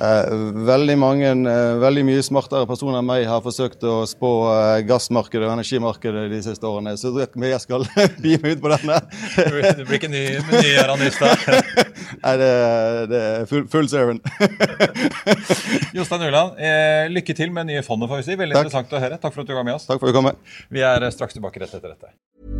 Eh, 0.00 0.34
veldig 0.66 0.96
mange, 0.98 1.28
eh, 1.28 1.74
veldig 1.80 2.04
mye 2.08 2.22
smartere 2.24 2.64
personer 2.68 3.02
enn 3.02 3.08
meg 3.08 3.26
har 3.28 3.42
forsøkt 3.44 3.84
å 3.84 3.98
spå 4.08 4.30
eh, 4.48 4.84
gassmarkedet 4.88 5.44
og 5.44 5.52
energimarkedet 5.58 6.22
de 6.32 6.38
siste 6.46 6.64
årene, 6.64 6.94
så 6.96 7.12
jeg 7.20 7.28
tror 7.34 7.48
jeg 7.50 7.60
skal 7.66 7.84
bi 8.24 8.38
meg 8.40 8.56
ut 8.56 8.62
på 8.64 8.72
denne. 8.72 8.96
Det 9.36 9.84
blir 9.84 9.98
ikke 9.98 10.12
ny, 10.12 10.24
ny? 10.48 10.62
Nei, 12.24 12.34
det, 12.40 12.50
det, 13.12 13.20
er 13.20 13.44
full, 13.50 13.66
full 13.68 13.90
seven. 13.92 14.22
Jostein 15.96 16.24
Uland, 16.30 16.56
lykke 17.12 17.36
til 17.36 17.52
med 17.52 17.68
nye 17.68 17.84
fondet, 17.84 18.08
får 18.08 18.22
vi 18.22 18.28
si. 18.30 18.40
Veldig 18.40 18.56
Takk. 18.56 18.70
interessant 18.70 18.96
å 18.96 19.04
høre. 19.04 19.20
Takk 19.20 19.36
for 19.36 19.44
at 19.44 19.52
du 19.52 19.54
var 19.58 19.68
med 19.68 19.76
oss. 19.76 19.86
Takk 19.90 20.00
for 20.00 20.08
at 20.08 20.16
du 20.16 20.20
kom 20.20 20.30
med. 20.30 20.40
Vi 20.72 20.84
er 20.86 21.10
straks 21.12 21.36
tilbake 21.36 21.60
rett 21.60 21.76
etter 21.76 21.92
dette. 21.92 22.59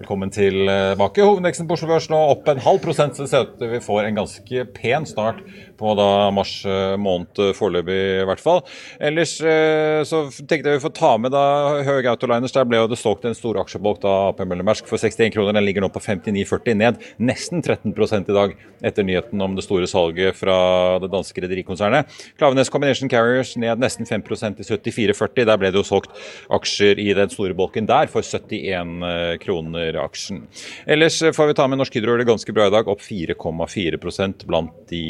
Velkommen 0.00 0.30
tilbake. 0.32 1.20
Hovedindeksen 1.20 1.66
på 1.68 1.76
Oslo 1.76 1.90
Børs 1.90 2.06
nå 2.08 2.16
opp 2.32 2.46
en 2.48 2.62
halv 2.64 2.78
prosent, 2.80 3.12
så 3.12 3.26
det 3.26 3.28
ser 3.28 3.42
ut 3.44 3.58
til 3.60 3.68
vi 3.68 3.82
får 3.84 4.06
en 4.06 4.16
ganske 4.16 4.62
pen 4.72 5.04
start 5.04 5.42
på 5.76 5.90
da 5.98 6.30
mars 6.32 6.54
eh, 6.64 6.94
måned 6.96 7.36
foreløpig, 7.58 7.98
i 8.22 8.24
hvert 8.24 8.40
fall. 8.40 8.62
Ellers 8.96 9.34
eh, 9.44 10.00
så 10.08 10.22
tenkte 10.40 10.72
jeg 10.72 10.78
vi 10.78 10.84
får 10.86 10.94
ta 10.96 11.10
med 11.20 11.34
da 11.34 11.42
Høge 11.84 12.08
Autoliners. 12.14 12.54
Der 12.56 12.64
ble 12.64 12.80
jo 12.80 12.88
det 12.88 12.96
solgt 12.96 13.26
en 13.28 13.36
stor 13.36 13.58
aksjebolk 13.60 14.00
da 14.00 14.14
AP 14.30 14.40
Møller 14.46 14.64
Mersk 14.64 14.88
for 14.88 14.96
61 14.96 15.34
kroner. 15.34 15.58
Den 15.58 15.68
ligger 15.68 15.84
nå 15.84 15.92
på 15.92 16.00
59,40, 16.00 16.80
ned 16.80 17.04
nesten 17.20 17.60
13 17.60 17.92
i 17.92 18.38
dag 18.38 18.56
etter 18.80 19.04
nyheten 19.04 19.44
om 19.44 19.52
det 19.58 19.66
store 19.66 19.88
salget 19.90 20.40
fra 20.40 20.96
det 21.04 21.12
danske 21.12 21.44
rederikonsernet. 21.44 22.08
Klavenes 22.40 22.72
Combination 22.72 23.12
Carriers 23.12 23.52
ned 23.60 23.84
nesten 23.84 24.08
5% 24.08 24.62
til 24.62 24.96
74,40. 24.96 25.44
Der 25.44 25.60
ble 25.60 25.68
det 25.68 25.82
jo 25.82 25.84
solgt 25.84 26.16
aksjer 26.48 26.96
i 26.96 27.10
den 27.20 27.28
store 27.36 27.52
bolken 27.52 27.84
der 27.84 28.08
for 28.08 28.24
71 28.24 29.04
eh, 29.12 29.36
kroner 29.44 29.89
aksjen. 29.98 30.44
Ellers 30.86 31.18
får 31.34 31.50
vi 31.50 31.56
ta 31.58 31.66
med 31.66 31.80
Norsk 31.80 31.96
Hydro 31.98 32.14
det 32.20 32.28
ganske 32.28 32.54
bra 32.54 32.68
i 32.68 32.72
dag, 32.72 32.88
opp 32.88 33.02
4,4% 33.02 34.46
blant 34.46 34.76
de 34.92 35.02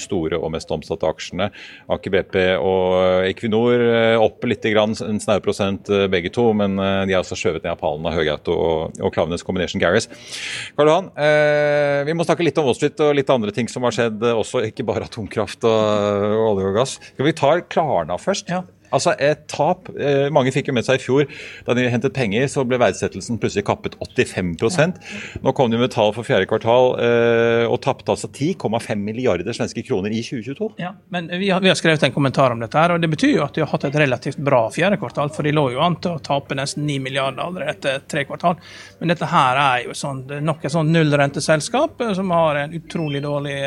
store 0.00 0.38
og 0.40 0.50
mest 0.54 0.72
omsatte 0.74 1.06
aksjene. 1.06 1.50
Aker 1.94 2.14
BP 2.14 2.36
og 2.58 3.28
Equinor 3.28 3.84
eh, 3.84 4.18
opp 4.20 4.44
litt, 4.48 4.64
grann, 4.64 4.96
en 5.04 5.20
snau 5.22 5.38
prosent 5.44 5.90
eh, 5.92 6.06
begge 6.10 6.32
to, 6.34 6.48
men 6.56 6.78
eh, 6.80 7.04
de 7.06 7.14
har 7.14 7.22
altså 7.22 7.38
skjøvet 7.38 7.64
ned 7.64 7.74
av 7.74 7.80
pallen 7.80 8.06
av 8.08 8.16
Høgauto 8.16 8.54
og, 8.54 9.00
og 9.00 9.14
Klavenes 9.14 9.44
Combination 9.46 9.82
Garris. 9.82 10.08
Karl 10.78 10.90
Johan, 10.90 11.10
eh, 11.20 12.02
vi 12.08 12.16
må 12.16 12.26
snakke 12.26 12.46
litt 12.46 12.58
om 12.60 12.68
Wall 12.68 12.78
Street 12.78 13.00
og 13.04 13.14
litt 13.18 13.32
andre 13.32 13.54
ting 13.54 13.70
som 13.70 13.86
har 13.86 13.94
skjedd 13.96 14.24
også, 14.34 14.64
ikke 14.70 14.86
bare 14.88 15.08
atomkraft 15.08 15.66
og 15.68 16.40
olje 16.48 16.70
og 16.70 16.80
gass. 16.80 16.96
Skal 17.12 17.28
vi 17.28 17.36
ta 17.36 17.56
Klarna 17.68 18.18
først? 18.20 18.50
Ja. 18.52 18.64
Altså 18.94 19.14
et 19.18 19.44
tap. 19.50 19.90
Eh, 19.98 20.28
mange 20.34 20.52
fikk 20.54 20.70
jo 20.70 20.76
med 20.76 20.86
seg 20.86 21.00
i 21.00 21.04
fjor 21.04 21.28
da 21.66 21.76
de 21.76 21.86
hentet 21.90 22.14
penger, 22.16 22.46
så 22.50 22.64
ble 22.66 22.78
verdsettelsen 22.80 23.40
plutselig 23.42 23.66
kappet 23.66 23.96
85% 24.00 25.42
Nå 25.44 25.52
kom 25.56 25.70
de 25.72 25.80
med 25.80 25.92
tall 25.94 26.12
for 26.16 26.26
fjerde 26.26 26.48
kvartal 26.50 26.94
eh, 27.02 27.64
og 27.68 27.80
tapte 27.84 28.14
altså 28.14 28.30
10,5 28.30 29.00
milliarder 29.00 29.56
svenske 29.56 29.84
kroner 29.86 30.14
i 30.14 30.22
2022. 30.24 30.70
Ja, 30.82 30.94
men 31.14 31.28
vi 31.28 31.50
har, 31.50 31.62
vi 31.64 31.70
har, 31.70 31.78
skrevet 31.78 32.02
en 32.06 32.14
kommentar 32.14 32.54
om 32.54 32.62
dette, 32.62 32.78
her, 32.78 32.94
og 32.94 33.02
det 33.02 33.10
betyr 33.12 33.34
jo 33.36 33.44
at 33.46 33.56
de 33.56 33.64
har 33.64 33.70
hatt 33.72 33.86
et 33.88 33.98
relativt 34.04 34.40
bra 34.44 34.64
fjerde 34.74 34.98
kvartal. 35.02 35.32
For 35.34 35.46
de 35.46 35.54
lå 35.54 35.66
jo 35.74 35.82
an 35.84 35.98
til 36.02 36.16
å 36.16 36.22
tape 36.24 36.56
nesten 36.58 36.86
9 36.88 37.00
milliarder 37.04 37.44
allerede 37.44 37.74
etter 37.74 38.04
tre 38.10 38.24
kvartal. 38.28 38.58
Men 39.00 39.12
dette 39.12 39.28
her 39.30 39.60
er 39.60 39.88
jo 39.88 39.96
sånn, 39.98 40.24
nok 40.44 40.64
et 40.64 40.74
sånn 40.74 40.92
nullrenteselskap 40.94 42.04
eh, 42.04 42.14
som 42.18 42.32
har 42.34 42.64
en 42.64 42.76
utrolig 42.78 43.22
dårlig 43.24 43.58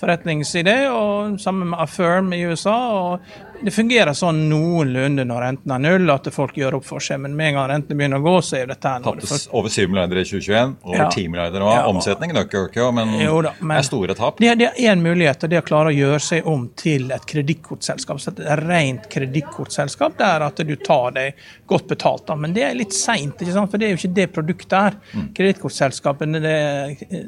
forretningsidé, 0.00 0.80
og 0.90 1.38
sammen 1.42 1.72
med 1.74 1.84
Affirm 1.84 2.32
i 2.36 2.42
USA. 2.48 2.78
og 2.96 3.46
det 3.60 3.72
fungerer 3.74 4.16
sånn 4.16 4.46
noenlunde 4.48 5.24
når 5.28 5.42
renten 5.44 5.72
er 5.74 5.82
null, 5.84 6.10
at 6.12 6.28
folk 6.32 6.56
gjør 6.56 6.78
opp 6.78 6.86
for 6.88 7.04
seg. 7.04 7.20
Men 7.24 7.34
med 7.36 7.50
en 7.50 7.58
gang 7.58 7.68
rentene 7.74 7.98
begynner 7.98 8.20
å 8.20 8.24
gå, 8.24 8.34
så 8.44 8.60
er 8.60 8.70
dette 8.70 8.92
her 8.94 9.04
Taptes 9.04 9.46
over 9.56 9.72
7 9.72 9.90
milliarder 9.90 10.20
i 10.22 10.24
2021, 10.24 10.74
over 10.86 11.02
ja. 11.02 11.08
10 11.12 11.32
milliarder 11.34 11.64
nå. 11.64 11.70
Ja, 11.74 11.82
Omsetningen 11.90 12.40
øker 12.40 12.58
jo 12.58 12.70
ikke, 12.70 12.88
men, 12.96 13.12
jo 13.20 13.40
da, 13.44 13.52
men 13.60 13.76
det 13.76 13.82
er 13.82 13.88
store 13.90 14.16
tap. 14.18 14.40
Det, 14.40 14.54
det 14.60 14.68
er 14.70 14.92
én 14.92 15.04
mulighet, 15.04 15.44
og 15.44 15.52
det 15.52 15.60
er 15.60 15.64
å 15.64 15.68
klare 15.68 15.92
å 15.92 15.96
gjøre 15.96 16.22
seg 16.24 16.48
om 16.50 16.66
til 16.80 17.12
et 17.14 17.26
kredittkortselskap. 17.32 18.22
Et 18.32 18.42
rent 18.62 19.08
kredittkortselskap 19.12 20.16
der 20.20 20.46
at 20.46 20.64
du 20.64 20.74
tar 20.80 21.16
deg 21.18 21.44
godt 21.70 21.90
betalt. 21.92 22.26
Da. 22.30 22.38
Men 22.40 22.56
det 22.56 22.64
er 22.66 22.78
litt 22.78 22.96
seint, 22.96 23.44
for 23.44 23.76
det 23.76 23.90
er 23.90 23.94
jo 23.94 24.00
ikke 24.00 24.14
det 24.16 24.28
produktet 24.32 24.78
er. 24.80 24.98
Mm. 25.12 25.28
Kredittkortselskapene, 25.36 26.40
det, 26.40 26.56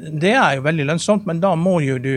det, 0.09 0.33
er 0.33 0.57
jo 0.57 0.65
veldig 0.65 0.89
lønnsomt, 0.93 1.29
men 1.29 1.41
da 1.43 1.53
må 1.59 1.77
jo 1.85 1.99
du, 2.01 2.13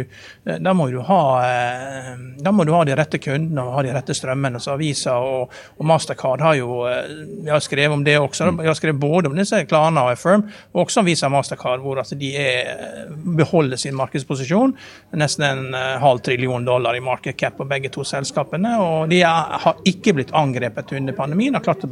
da 0.47 0.73
må 0.79 0.87
du 0.91 1.01
ha, 1.03 1.23
eh, 1.43 2.13
da 2.39 2.53
må 2.55 2.65
du 2.65 2.71
ha 2.71 2.85
de 2.87 2.95
rette 2.95 3.19
kundene 3.19 3.65
og 3.67 3.73
ha 3.75 3.83
de 3.83 3.91
rette 3.97 4.15
strømmene. 4.15 4.61
strømmen. 4.61 4.63
Så 4.63 4.75
Avisa 4.77 5.17
og, 5.19 5.51
og, 5.77 5.85
Mastercard 5.87 6.41
har 6.41 6.55
jo 6.55 6.87
Jeg 6.87 7.45
vi 7.47 7.51
har 7.51 7.61
skrevet 7.61 7.95
om 7.95 8.05
det 8.05 8.19
også. 8.19 8.51
Vi 8.61 8.67
har 8.67 8.75
skrevet 8.75 9.01
både 9.01 9.29
om 9.29 9.37
disse 9.37 9.65
Klana 9.67 10.05
og 10.07 10.13
Affirm, 10.13 10.45
og 10.73 10.85
også 10.87 11.01
om 11.01 11.07
Visa 11.07 11.27
og 11.27 11.33
Mastercard, 11.33 11.81
hvor 11.81 11.99
altså 11.99 12.15
de 12.15 12.31
er, 12.37 13.09
beholder 13.39 13.77
sin 13.77 13.97
markedsposisjon. 13.97 14.75
Nesten 15.15 15.45
en 15.47 15.75
halv 15.75 16.21
trillion 16.21 16.65
dollar 16.65 16.95
i 16.95 17.01
market 17.01 17.37
cap 17.37 17.57
på 17.57 17.67
begge 17.67 17.91
to 17.91 18.05
selskapene. 18.05 18.77
Og 18.83 19.11
de 19.11 19.21
er, 19.23 19.59
har 19.63 19.83
ikke 19.85 20.15
blitt 20.15 20.35
angrepet 20.35 20.93
under 20.99 21.17
pandemien, 21.17 21.55
har 21.55 21.65
klart 21.65 21.87
å 21.87 21.91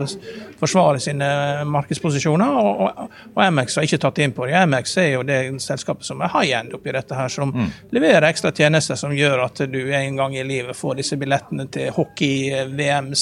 forsvare 0.61 1.03
sine 1.03 1.29
markedsposisjoner. 1.71 2.59
Og, 2.61 2.87
og, 2.87 3.19
og, 3.35 3.43
MX 3.51 3.79
har 3.79 3.88
ikke 3.88 4.03
tatt 4.07 4.23
inn 4.23 4.35
på 4.37 4.47
det. 4.51 4.59
MX 4.67 4.97
er 5.03 5.11
jo 5.14 5.27
det 5.27 5.40
selskapet 5.62 6.07
som 6.07 6.23
er 6.23 6.35
high 6.35 6.59
end 6.61 6.75
oppi 6.77 6.95
dette 6.95 7.19
her, 7.19 7.33
som 7.33 7.55
mm. 7.55 7.71
leverer 7.95 8.29
ekstra 8.29 8.43
tjenester 8.52 8.98
som 8.98 9.12
gjør 9.16 9.44
at 9.46 9.62
du 9.70 9.80
en 9.94 10.16
gang 10.16 10.37
i 10.37 10.44
livet 10.44 10.76
får 10.76 10.98
disse 11.00 11.16
billettene 11.20 11.66
til 11.72 11.90
hockey-VM 11.94 13.12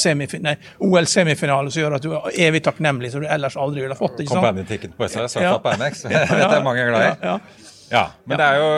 OL-semifinale 0.83 1.71
som 1.71 1.83
gjør 1.83 1.99
at 1.99 2.07
du 2.07 2.15
er 2.17 2.41
evig 2.49 2.63
takknemlig, 2.67 3.13
som 3.13 3.23
du 3.23 3.29
ellers 3.31 3.57
aldri 3.57 3.85
ville 3.85 3.99
fått. 3.99 4.21
ikke 4.21 4.33
sant? 4.33 4.41
Companion 4.41 4.67
ticket 4.67 4.97
på 4.97 5.09
SAS, 5.09 5.37
ja. 5.37 5.55
NX. 5.57 5.63
på 5.63 5.77
MX. 5.79 6.03
Dette 6.11 6.49
er 6.59 6.65
mange 6.65 6.89
glad 6.89 7.03
i. 7.03 7.11
Ja, 7.11 7.35
ja. 7.35 7.69
Ja, 7.93 8.07
men, 8.25 8.41
Det 8.41 8.47
er 8.47 8.57
jo, 8.57 8.69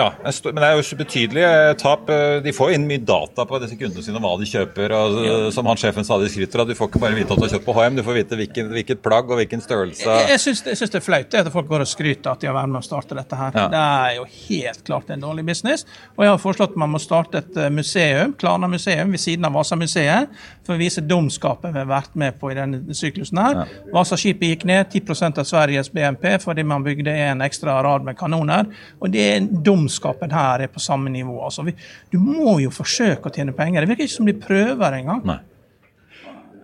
ja, 0.00 0.06
men 0.24 0.58
det 0.58 0.68
er 0.68 0.74
jo 0.74 0.98
betydelige 0.98 1.50
tap. 1.78 2.08
De 2.42 2.54
får 2.54 2.74
inn 2.74 2.86
mye 2.88 3.02
data 3.06 3.44
på 3.46 3.60
disse 3.62 3.76
kundene 3.78 4.02
sine, 4.02 4.22
hva 4.22 4.32
de 4.40 4.48
kjøper. 4.50 4.94
og 4.98 5.18
ja. 5.22 5.36
Som 5.54 5.68
han 5.70 5.78
sjefen 5.78 6.06
stadig 6.06 6.32
skryter 6.32 6.64
av, 6.64 6.68
du 6.68 6.74
får 6.78 6.90
ikke 6.90 7.02
bare 7.04 7.14
vite 7.14 7.30
at 7.30 7.38
du 7.38 7.46
har 7.46 7.52
kjøpt 7.54 7.68
på 7.68 7.76
HM, 7.78 8.00
du 8.00 8.04
får 8.06 8.18
vite 8.18 8.38
hvilken, 8.40 8.72
hvilket 8.74 9.02
plagg 9.04 9.30
og 9.30 9.38
hvilken 9.38 9.62
størrelse. 9.62 10.08
Jeg, 10.08 10.26
jeg 10.32 10.42
syns 10.42 10.64
det, 10.66 10.74
det, 10.80 10.98
er 10.98 11.04
flaut 11.04 11.38
at 11.40 11.52
folk 11.54 11.70
går 11.70 11.84
og 11.84 11.90
skryter 11.90 12.32
at 12.32 12.42
de 12.42 12.50
har 12.50 12.56
vært 12.56 12.72
med 12.72 12.80
å 12.80 12.86
starte 12.88 13.18
dette 13.18 13.38
her. 13.38 13.54
Ja. 13.54 13.68
Det 13.70 13.84
er 13.84 14.18
jo 14.18 14.26
helt 14.34 14.82
klart 14.88 15.14
en 15.14 15.22
dårlig 15.22 15.46
business. 15.46 15.86
Og 16.16 16.26
jeg 16.26 16.34
har 16.34 16.42
foreslått 16.42 16.74
at 16.74 16.82
man 16.82 16.94
må 16.94 17.02
starte 17.02 17.44
et 17.44 17.60
eh, 17.60 17.70
museum, 17.70 18.34
Klarna 18.40 18.70
museum 18.70 19.14
ved 19.14 19.22
siden 19.22 19.46
av 19.46 19.54
Vasamuseet, 19.54 20.34
for 20.66 20.74
å 20.74 20.80
vise 20.80 21.04
dumskapen 21.04 21.74
vi 21.74 21.82
har 21.82 21.90
vært 21.90 22.14
med 22.18 22.38
på 22.40 22.50
i 22.50 22.58
denne 22.58 22.96
syklusen 22.96 23.38
her. 23.38 23.62
Ja. 23.62 23.86
Vasaskipet 23.94 24.54
gikk 24.54 24.66
ned 24.68 24.90
10% 24.90 25.40
av 25.42 25.48
Sveriges 25.48 25.92
BNP 25.94 26.38
fordi 26.42 26.64
man 26.66 26.84
bygde 26.84 27.12
en 27.28 27.44
ekstra 27.44 27.76
rad 27.84 28.06
med 28.06 28.18
kanoner 28.18 28.63
her. 28.64 28.84
Og 29.00 29.12
det 29.14 29.24
er 29.24 29.48
dumskapen 29.66 30.34
her 30.34 30.64
er 30.66 30.72
på 30.72 30.82
samme 30.82 31.12
nivå. 31.12 31.38
Altså, 31.46 31.64
vi, 31.66 31.76
du 32.12 32.18
må 32.22 32.58
jo 32.62 32.72
forsøke 32.74 33.30
å 33.30 33.34
tjene 33.34 33.56
penger. 33.56 33.84
Det 33.84 33.92
virker 33.92 34.08
ikke 34.08 34.16
som 34.16 34.30
de 34.30 34.36
prøver 34.38 35.00
engang. 35.00 35.24
Nei. 35.28 35.40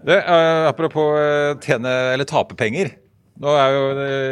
Det, 0.00 0.16
uh, 0.24 0.66
apropos 0.70 1.12
uh, 1.12 1.58
tjene 1.60 1.92
eller 2.14 2.28
tape 2.28 2.56
penger. 2.56 2.94
Nå 3.40 3.52
er 3.56 3.72
jo 3.72 3.84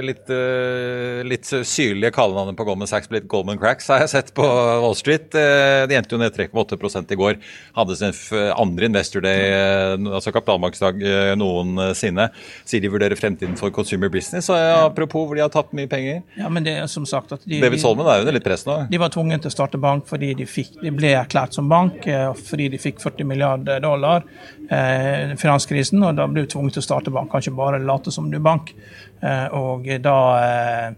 litt, 0.05 0.29
eh, 0.29 1.23
litt 1.25 1.49
syrlige 1.49 2.11
kallenavnet 2.13 2.59
på 2.59 2.65
Goldman 2.69 2.91
Sachs 2.91 3.09
blitt 3.09 3.25
Goldman 3.25 3.57
Cracks, 3.57 3.87
har 3.89 4.03
jeg 4.03 4.11
sett 4.13 4.33
på 4.37 4.45
Wall 4.45 4.97
Street. 4.99 5.33
Eh, 5.33 5.87
de 5.89 5.97
endte 5.97 6.13
jo 6.13 6.19
ned 6.21 6.35
3,8 6.37 7.15
i 7.15 7.17
går. 7.17 7.39
Hadde 7.79 7.97
sin 7.97 8.13
andre 8.53 8.85
Investor 8.85 9.25
Day, 9.25 9.47
eh, 9.49 9.97
altså 10.13 10.29
kapitalmarkedsdag, 10.37 11.01
noensinne. 11.41 12.29
Sier 12.69 12.85
de 12.85 12.91
vurderer 12.93 13.17
fremtiden 13.17 13.57
for 13.57 13.71
consumer 13.71 14.11
business. 14.13 14.51
Apropos 14.51 15.25
hvor 15.25 15.35
de 15.35 15.41
har 15.41 15.49
tatt 15.49 15.73
mye 15.73 15.89
penger. 15.89 16.23
Ja, 16.37 16.51
men 16.53 16.69
det 16.69 16.77
er 16.77 16.87
som 16.87 17.07
sagt 17.09 17.33
at 17.33 17.49
de, 17.49 17.63
David 17.65 17.81
Solman 17.81 18.13
er 18.13 18.27
under 18.27 18.37
litt 18.37 18.45
press 18.45 18.67
nå? 18.69 18.91
De 18.93 19.01
var 19.01 19.09
tvunget 19.09 19.41
til 19.41 19.49
å 19.49 19.57
starte 19.57 19.81
bank 19.81 20.05
fordi 20.11 20.35
de, 20.37 20.45
fikk, 20.45 20.83
de 20.83 20.93
ble 20.93 21.15
erklært 21.17 21.57
som 21.57 21.69
bank 21.69 22.05
fordi 22.45 22.69
de 22.77 22.83
fikk 22.83 23.01
40 23.01 23.25
milliarder 23.25 23.81
dollar 23.81 24.29
eh, 24.69 25.35
finanskrisen, 25.41 26.03
og 26.05 26.17
da 26.19 26.29
ble 26.31 26.45
du 26.45 26.53
tvunget 26.53 26.79
til 26.79 26.85
å 26.85 26.89
starte 26.89 27.13
bank. 27.15 27.31
Kanskje 27.33 27.57
bare 27.57 27.83
late 27.83 28.15
som 28.15 28.31
du 28.31 28.39
er 28.39 28.45
bank. 28.45 28.73
Eh, 29.21 29.47
og 29.57 29.89
da 30.05 30.19
eh, 30.43 30.89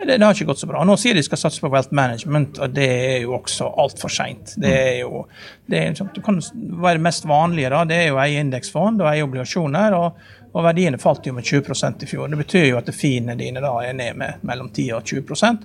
det, 0.00 0.16
det, 0.16 0.24
har 0.24 0.34
ikke 0.34 0.48
gått 0.48 0.62
så 0.62 0.68
bra. 0.70 0.82
Nå 0.86 0.96
sier 1.00 1.16
de 1.16 1.24
skal 1.24 1.40
satse 1.42 1.60
på 1.62 1.70
wealth 1.72 1.94
management, 1.96 2.60
og 2.62 2.74
det 2.76 2.88
er 2.88 3.16
jo 3.26 3.36
også 3.36 3.68
altfor 3.82 4.12
seint. 4.12 4.54
Det 4.60 4.72
er 4.72 4.98
jo 5.02 5.24
det 5.70 5.84
er, 5.84 5.96
det 6.00 6.24
kan 6.24 6.40
være 6.40 6.98
det 6.98 7.06
mest 7.06 7.28
vanlige, 7.28 7.72
da, 7.72 7.84
det 7.88 7.98
er 8.04 8.10
jo 8.10 8.20
eie 8.22 8.40
indeksfond 8.40 9.02
og 9.04 9.10
eie 9.12 9.26
obligasjoner. 9.26 9.98
og, 9.98 10.36
og 10.50 10.64
verdiene 10.66 10.98
falt 10.98 11.28
jo 11.28 11.34
med 11.36 11.46
20% 11.46 12.02
i 12.02 12.08
fjor. 12.10 12.30
Det 12.32 12.40
betyr 12.40 12.64
jo 12.72 12.78
at 12.80 12.88
fiendene 12.90 13.38
dine 13.38 13.60
da 13.62 13.70
er 13.86 13.94
ned 13.94 14.16
med 14.18 14.40
mellom 14.48 14.72
10 14.74 14.88
og 14.96 15.04
20 15.06 15.60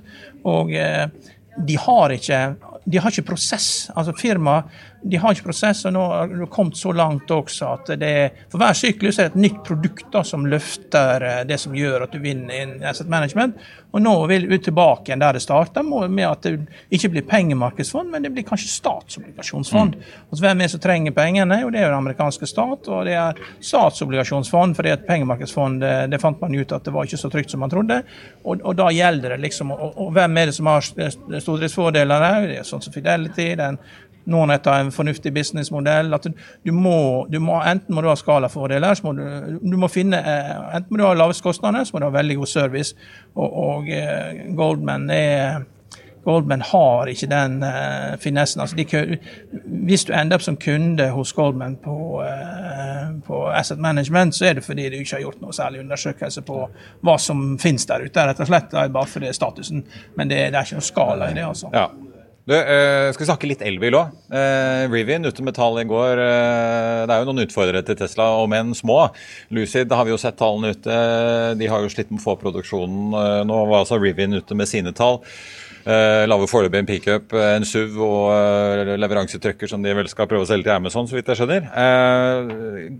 Og 0.45 0.75
eh, 0.77 1.07
de 1.57 1.77
har 1.81 2.13
ikke 2.13 2.41
de 2.85 2.99
har 3.01 3.09
ikke 3.09 3.31
prosess. 3.31 3.89
Altså 3.97 4.13
firma 4.13 4.59
de 5.09 5.17
har 5.21 5.35
ikke 5.35 5.51
prosess, 5.51 5.83
og 5.85 5.93
nå 5.93 6.03
har 6.09 6.31
kommet 6.51 6.77
så 6.79 6.91
langt 6.95 7.31
også 7.31 7.67
at 7.75 7.91
det 8.01 8.13
for 8.49 8.61
hver 8.61 8.73
syklus 8.77 9.19
er 9.19 9.29
det 9.29 9.35
et 9.35 9.41
nytt 9.43 9.59
produkt 9.67 10.07
da, 10.13 10.23
som 10.25 10.47
løfter 10.49 11.25
eh, 11.25 11.41
det 11.45 11.59
som 11.61 11.75
gjør 11.77 12.07
at 12.07 12.15
du 12.15 12.21
vinner 12.23 12.63
in 12.63 12.77
asset 12.85 13.09
management. 13.11 13.59
Og 13.95 14.01
nå 14.03 14.13
vil 14.27 14.47
vi 14.49 14.57
tilbake 14.59 15.07
igjen 15.07 15.21
der 15.21 15.37
det 15.37 15.43
starta, 15.45 15.83
med 15.85 16.25
at 16.27 16.43
det 16.43 16.55
ikke 16.97 17.13
blir 17.13 17.23
pengemarkedsfond, 17.29 18.09
men 18.11 18.25
det 18.25 18.33
blir 18.35 18.43
kanskje 18.47 18.73
statsobligasjonsfond. 18.73 19.95
Mm. 19.95 20.17
Og 20.27 20.41
Hvem 20.41 20.59
er 20.59 20.67
det 20.67 20.73
som 20.73 20.81
trenger 20.83 21.15
pengene? 21.15 21.61
Jo, 21.61 21.69
det 21.71 21.79
er 21.79 21.85
jo 21.85 21.93
den 21.93 22.01
amerikanske 22.01 22.49
stat, 22.49 22.89
og 22.91 23.05
det 23.07 23.15
er 23.15 23.39
statsobligasjonsfond. 23.63 24.75
fordi 24.75 24.91
at 24.91 25.05
pengemarkedsfond 25.07 25.79
det, 25.85 25.93
det, 26.11 26.19
fant 26.19 26.41
man 26.41 26.57
ut 26.57 26.75
at 26.75 26.83
det 26.83 26.91
var 26.91 27.07
ikke 27.07 27.21
så 27.21 27.31
trygt 27.31 27.55
som 27.55 27.63
man 27.63 27.71
trodde. 27.71 28.01
Og, 28.43 28.59
og 28.65 28.75
da 28.75 28.89
gjelder 28.91 29.37
det 29.37 29.39
liksom 29.45 29.71
og, 29.71 29.93
og, 29.93 30.11
hvem 30.17 30.41
er 30.41 30.51
det 30.51 30.57
som 30.57 30.71
har 30.73 30.83
stordriftsfordeler? 30.83 32.27
Det 32.49 32.59
er 32.59 32.67
sånn 32.67 32.83
som 32.83 32.93
Fidelity, 32.95 33.47
den 33.55 33.79
noen 34.31 34.53
etter 34.55 34.79
en 34.79 34.91
fornuftig 34.93 35.33
businessmodell. 35.33 36.13
at 36.13 36.27
du 36.65 36.71
må, 36.71 37.25
du 37.29 37.39
må, 37.39 37.59
Enten 37.65 37.95
må 37.95 38.01
du 38.01 38.09
ha 38.09 38.15
skalafordeler, 38.19 38.99
må 39.03 39.13
du, 39.17 39.23
du, 39.61 39.77
må 39.77 39.89
finne, 39.91 40.21
eh, 40.21 40.55
enten 40.77 40.93
må 40.93 41.01
du 41.01 41.07
ha 41.07 41.13
lavest 41.17 41.43
kostnader, 41.45 41.85
så 41.85 41.95
må 41.95 42.03
du 42.03 42.09
ha 42.09 42.17
veldig 42.17 42.41
god 42.41 42.51
service. 42.51 42.95
Og, 43.35 43.57
og 43.69 43.89
eh, 43.93 44.45
Goldman, 44.57 45.09
er, 45.13 45.65
Goldman 46.25 46.63
har 46.65 47.11
ikke 47.11 47.29
den 47.29 47.59
uh, 47.63 48.15
finessen. 48.21 48.61
Altså 48.63 48.75
de, 48.75 49.17
hvis 49.85 50.07
du 50.07 50.13
ender 50.17 50.39
opp 50.39 50.45
som 50.45 50.57
kunde 50.57 51.05
hos 51.13 51.33
Goldman 51.37 51.77
på, 51.83 51.97
uh, 52.25 53.11
på, 53.27 53.43
Asset 53.53 53.79
Management, 53.79 54.35
så 54.35 54.49
er 54.49 54.57
det 54.57 54.65
fordi 54.65 54.89
du 54.89 54.97
ikke 54.97 55.19
har 55.19 55.25
gjort 55.27 55.43
noe 55.43 55.53
særlig 55.53 55.83
undersøkelse 55.83 56.41
på 56.47 56.63
hva 57.05 57.17
som 57.21 57.45
finnes 57.61 57.85
der 57.85 58.07
ute. 58.07 58.25
rett 58.25 58.41
og 58.41 58.49
slett 58.49 58.73
bare 58.73 59.05
fordi 59.05 59.29
det 59.29 59.35
er 59.35 59.37
statusen. 59.37 59.85
Men 60.17 60.33
det, 60.33 60.41
det 60.49 60.57
er 60.57 60.65
ikke 60.65 60.81
noe 60.81 60.89
skala 60.89 61.29
i 61.29 61.37
det. 61.37 61.45
altså. 61.45 61.69
Ja. 61.73 61.89
Du, 62.45 62.53
uh, 62.53 63.09
skal 63.09 63.23
vi 63.23 63.25
snakke 63.25 63.47
litt 63.49 63.61
elbil 63.65 63.95
òg? 63.97 64.11
Uh, 64.29 64.85
Rivian 64.93 65.25
ute 65.25 65.41
med 65.41 65.55
tall 65.57 65.79
i 65.81 65.85
går. 65.89 66.19
Uh, 66.21 67.01
det 67.09 67.15
er 67.15 67.23
jo 67.23 67.29
noen 67.31 67.41
utfordrere 67.41 67.81
til 67.87 67.97
Tesla, 67.97 68.27
om 68.43 68.53
enn 68.53 68.75
små. 68.77 68.99
Lucid 69.57 69.89
har 69.89 70.05
vi 70.05 70.13
jo 70.13 70.19
sett 70.21 70.37
tallene 70.37 70.75
ute. 70.75 70.99
De 71.57 71.69
har 71.71 71.81
jo 71.81 71.89
slitt 71.89 72.13
med 72.13 72.21
å 72.21 72.25
få 72.27 72.37
produksjonen. 72.43 73.17
nå 73.49 73.57
var 73.71 73.79
altså 73.79 73.97
Rivian 73.97 74.37
ute 74.37 74.57
med 74.57 74.69
sine 74.69 74.93
tall. 74.93 75.23
Uh, 75.87 76.21
Lager 76.29 76.51
foreløpig 76.51 76.83
en 76.83 76.91
pickup, 76.91 77.33
en 77.33 77.65
SUV 77.65 77.97
og 78.05 78.93
leveransetrucker 78.93 79.69
som 79.69 79.81
de 79.81 79.97
vel 79.97 80.13
skal 80.13 80.29
prøve 80.29 80.45
å 80.45 80.49
selge 80.53 80.69
til 80.69 80.77
Amazon, 80.77 81.09
så 81.09 81.17
vidt 81.17 81.33
jeg 81.33 81.41
skjønner. 81.41 81.69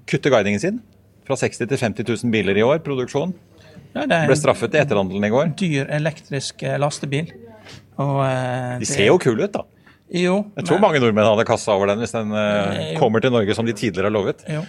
kutter 0.09 0.33
guidingen 0.33 0.61
sin 0.61 0.81
fra 1.25 1.37
60 1.37 1.69
til 1.69 1.77
50 1.85 2.09
000 2.09 2.33
biler 2.33 2.57
i 2.57 2.65
år, 2.65 2.81
produksjon. 2.85 3.37
Ja, 3.93 4.09
Ble 4.09 4.35
straffet 4.37 4.73
i 4.73 4.81
etterhandelen 4.81 5.25
i 5.25 5.33
går. 5.33 5.53
Dyr 5.61 5.89
elektrisk 6.01 6.65
lastebil. 6.81 7.29
Og, 8.01 8.17
eh, 8.25 8.77
de 8.81 8.89
ser 8.89 9.09
jo 9.09 9.19
kule 9.21 9.47
ut, 9.47 9.53
da. 9.53 9.65
Jo, 10.15 10.37
jeg 10.53 10.67
tror 10.67 10.77
men, 10.77 10.83
mange 10.85 11.01
nordmenn 11.01 11.27
hadde 11.31 11.47
kassa 11.49 11.73
over 11.73 11.89
den 11.89 12.03
hvis 12.03 12.13
den 12.13 12.33
eh, 12.37 12.91
kommer 12.99 13.23
til 13.23 13.33
Norge 13.33 13.55
som 13.57 13.65
de 13.65 13.73
tidligere 13.73 14.11
har 14.11 14.13
lovet. 14.13 14.43
Jo. 14.51 14.61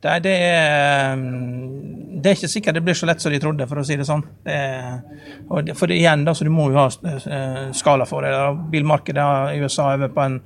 Det, 0.00 0.14
det, 0.24 0.32
er, 0.32 1.12
mm, 1.14 2.20
det, 2.22 2.30
er, 2.30 2.36
ikke 2.38 2.48
sikkert 2.48 2.78
det 2.78 2.82
blir 2.86 2.96
så 2.96 3.06
lett 3.08 3.20
som 3.20 3.32
de 3.32 3.40
trodde, 3.42 3.66
for 3.68 3.82
å 3.82 3.84
si 3.84 3.98
det 4.00 4.06
sånn. 4.08 4.22
Det 4.46 4.54
er, 4.56 5.74
for 5.76 5.92
igjen, 5.92 6.24
da, 6.24 6.32
så 6.34 6.46
Du 6.48 6.52
må 6.54 6.70
jo 6.72 6.78
ha 6.80 6.86
uh, 6.88 7.66
skala 7.76 8.06
for 8.08 8.24
det. 8.24 8.32
Bilmarkedet 8.72 9.26
i 9.52 9.60
USA 9.60 9.90
er 9.92 10.08
på 10.08 10.24
en 10.24 10.38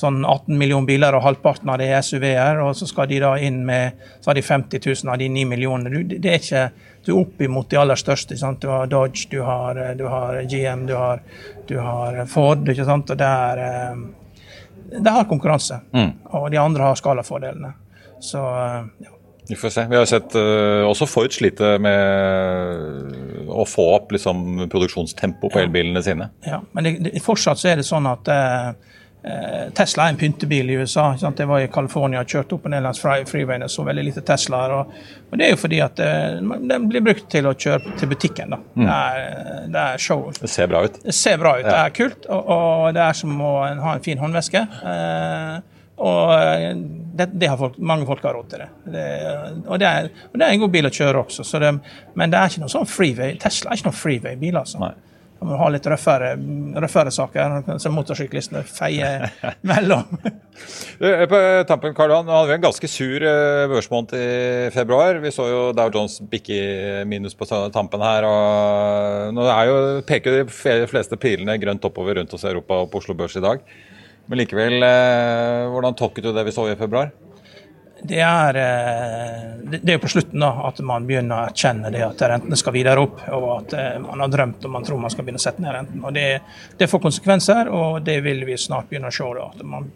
sånn 0.00 0.22
18 0.24 0.56
millioner 0.58 0.88
biler, 0.88 1.16
og 1.16 1.24
halvparten 1.26 1.70
av 1.72 1.80
det 1.80 1.90
er 1.92 2.04
SUV-er. 2.04 2.62
Og 2.64 2.72
så 2.78 2.88
skal 2.88 3.10
de 3.10 3.20
da 3.22 3.34
inn 3.40 3.62
med 3.68 4.00
så 4.20 4.30
har 4.30 4.38
de 4.38 4.44
50 4.46 4.82
000 4.86 5.12
av 5.12 5.20
de 5.20 5.28
9 5.32 5.44
millionene. 5.50 6.02
Det, 6.16 6.20
er 6.24 6.40
ikke 6.40 6.64
du 7.04 7.12
er 7.12 7.20
opp 7.22 7.44
imot 7.44 7.70
de 7.70 7.80
aller 7.80 8.00
største. 8.00 8.38
Sant? 8.40 8.62
Du 8.62 8.72
har 8.72 8.90
Dodge, 8.90 9.28
du 9.32 9.40
har, 9.46 9.80
du 9.98 10.06
har 10.08 10.42
GM, 10.50 10.86
du 10.88 10.96
har, 10.96 11.22
du 11.68 11.78
har, 11.78 12.24
Ford. 12.30 12.66
ikke 12.68 12.88
sant? 12.88 13.12
Og 13.12 13.20
det 13.20 13.30
er, 13.46 13.62
eh, 13.68 14.98
det 14.98 15.16
har 15.16 15.30
konkurranse. 15.30 15.80
Mm. 15.96 16.12
Og 16.40 16.50
de 16.52 16.60
andre 16.60 16.90
har 16.90 17.00
skalafordelene. 17.00 17.72
Så 18.20 18.44
eh, 18.44 18.84
ja. 19.06 19.16
Vi 19.50 19.56
får 19.56 19.70
se. 19.74 19.82
Vi 19.90 19.96
har 19.96 20.04
sett 20.06 20.34
uh, 20.38 20.86
også 20.86 21.08
Ford 21.10 21.32
slite 21.34 21.72
med 21.82 23.48
å 23.50 23.64
få 23.66 23.82
opp 23.96 24.12
liksom, 24.14 24.68
produksjonstempo 24.70 25.50
på 25.50 25.58
elbilene 25.58 26.02
sine. 26.06 26.28
Ja, 26.46 26.60
Men 26.70 26.86
det, 26.86 26.92
det, 27.08 27.22
fortsatt 27.24 27.58
så 27.58 27.72
er 27.72 27.80
det 27.80 27.86
sånn 27.88 28.06
at 28.06 28.30
uh, 28.30 28.68
Tesla 29.76 30.06
er 30.06 30.14
en 30.14 30.16
pyntebil 30.16 30.70
i 30.72 30.76
USA. 30.80 31.10
det 31.36 31.44
var 31.44 31.60
i 31.60 31.68
California 31.68 32.22
kjørte 32.24 32.56
opp 32.56 32.64
og 32.64 32.72
ned 32.72 32.84
langs 32.84 33.00
freewayen 33.00 33.66
og 33.66 33.70
så 33.70 33.84
veldig 33.84 34.04
lite 34.06 34.22
Teslaer. 34.26 34.72
Og, 34.72 34.94
og, 35.30 35.34
det 35.38 35.46
er 35.46 35.50
jo 35.52 35.58
fordi 35.60 35.80
at 35.84 36.00
eh, 36.04 36.38
den 36.40 36.86
blir 36.88 37.04
brukt 37.04 37.26
til 37.32 37.48
å 37.50 37.52
kjøre 37.52 37.96
til 38.00 38.10
butikken. 38.10 38.54
da. 38.54 38.60
Mm. 38.74 38.86
Det, 38.86 38.94
er, 38.94 39.66
det, 39.66 39.82
er, 39.82 40.06
show. 40.06 40.24
Det 40.40 40.50
ser 40.50 40.70
bra 40.72 40.84
ut. 40.86 40.96
Det 41.04 41.16
ser 41.16 41.42
bra 41.42 41.58
ut, 41.58 41.66
ja. 41.66 41.68
det 41.68 41.82
er 41.82 41.98
kult. 41.98 42.30
Og, 42.30 42.54
og, 42.56 42.86
det 42.96 43.04
er 43.04 43.20
som 43.20 43.36
å 43.44 43.52
ha 43.84 43.98
en 43.98 44.06
fin 44.06 44.22
håndveske. 44.22 44.64
Eh, 44.94 45.60
og 46.00 46.32
eh, 46.38 46.72
det, 47.20 47.28
det, 47.34 47.52
har 47.52 47.60
folk, 47.60 47.76
mange 47.76 48.08
folk 48.08 48.24
har 48.24 48.38
råd 48.38 48.50
til 48.54 48.64
det. 48.64 48.70
det 48.96 49.06
og, 49.66 49.76
det 49.82 49.90
er, 49.90 50.10
og, 50.30 50.40
det 50.40 50.46
er, 50.46 50.54
en 50.54 50.64
god 50.64 50.74
bil 50.78 50.88
å 50.88 50.94
kjøre 50.96 51.26
også. 51.26 51.60
men 52.16 52.32
det 52.32 52.40
er 52.40 52.48
ikke 52.48 52.64
noe 52.64 52.72
sånn 52.72 52.88
freeway. 52.88 53.36
Tesla 53.40 53.74
er 53.74 53.80
ikke 53.80 53.90
noen 53.90 54.00
freeway-bil. 54.00 54.60
altså. 54.64 54.80
Nei. 54.80 54.94
Må 55.40 55.56
ha 55.56 55.68
litt 55.72 55.86
røffere, 55.88 56.34
røffere 56.84 57.12
saker, 57.14 57.78
så 57.80 57.92
motorsyklistene 57.92 58.60
feier 58.68 59.30
mellom. 59.70 60.10
På 61.00 61.38
tampen, 61.68 61.94
Karl 61.96 62.12
Johan, 62.12 62.28
hadde 62.28 62.50
vi 62.50 62.56
en 62.58 62.66
ganske 62.66 62.90
sur 62.92 63.24
eh, 63.24 63.64
børsmåned 63.70 64.12
i 64.18 64.26
februar. 64.74 65.16
Vi 65.22 65.32
så 65.32 65.46
jo 65.48 65.62
Dow 65.76 65.88
Jones 65.94 66.18
bikke 66.32 67.06
minus 67.08 67.38
på 67.38 67.48
tampen 67.48 68.04
her. 68.04 68.28
og 68.28 69.32
Nå 69.36 69.48
jo, 69.70 69.78
peker 70.08 70.42
de 70.42 70.76
fleste 70.90 71.16
pilene 71.20 71.56
grønt 71.62 71.88
oppover 71.88 72.20
rundt 72.20 72.36
oss 72.36 72.44
i 72.44 72.52
Europa 72.52 72.82
og 72.82 72.92
på 72.92 73.00
Oslo 73.00 73.16
Børs 73.16 73.38
i 73.40 73.44
dag. 73.44 73.64
Men 74.28 74.44
likevel, 74.44 74.76
eh, 74.84 75.66
hvordan 75.72 75.96
tolket 75.98 76.28
du 76.28 76.34
det 76.36 76.44
vi 76.46 76.54
så 76.54 76.68
i 76.68 76.76
februar? 76.78 77.10
Det 78.02 78.20
er, 78.20 78.56
eh, 78.56 79.78
det 79.78 79.92
er 79.92 79.98
jo 79.98 80.02
på 80.02 80.10
slutten 80.10 80.40
da, 80.40 80.50
at 80.68 80.80
man 80.86 81.06
begynner 81.08 81.36
å 81.36 81.48
erkjenne 81.50 81.92
det 81.92 82.02
at 82.06 82.22
rentene 82.32 82.58
skal 82.58 82.74
videre 82.74 83.04
opp, 83.04 83.20
og 83.36 83.48
at 83.58 83.76
eh, 83.76 83.96
man 84.02 84.24
har 84.24 84.32
drømt 84.32 84.64
og 84.64 84.74
man 84.76 84.86
tror 84.86 85.02
man 85.02 85.12
skal 85.12 85.26
begynne 85.26 85.40
å 85.40 85.44
sette 85.44 85.64
ned 85.64 85.74
renten. 85.76 86.04
Og 86.04 86.14
Det, 86.16 86.28
det 86.80 86.90
får 86.90 87.04
konsekvenser, 87.06 87.72
og 87.74 88.00
det 88.06 88.20
vil 88.24 88.44
vi 88.48 88.58
snart 88.60 88.88
begynne 88.90 89.12
å 89.12 89.14
se. 89.14 89.28
da, 89.36 89.50
at 89.52 89.66
man 89.66 89.90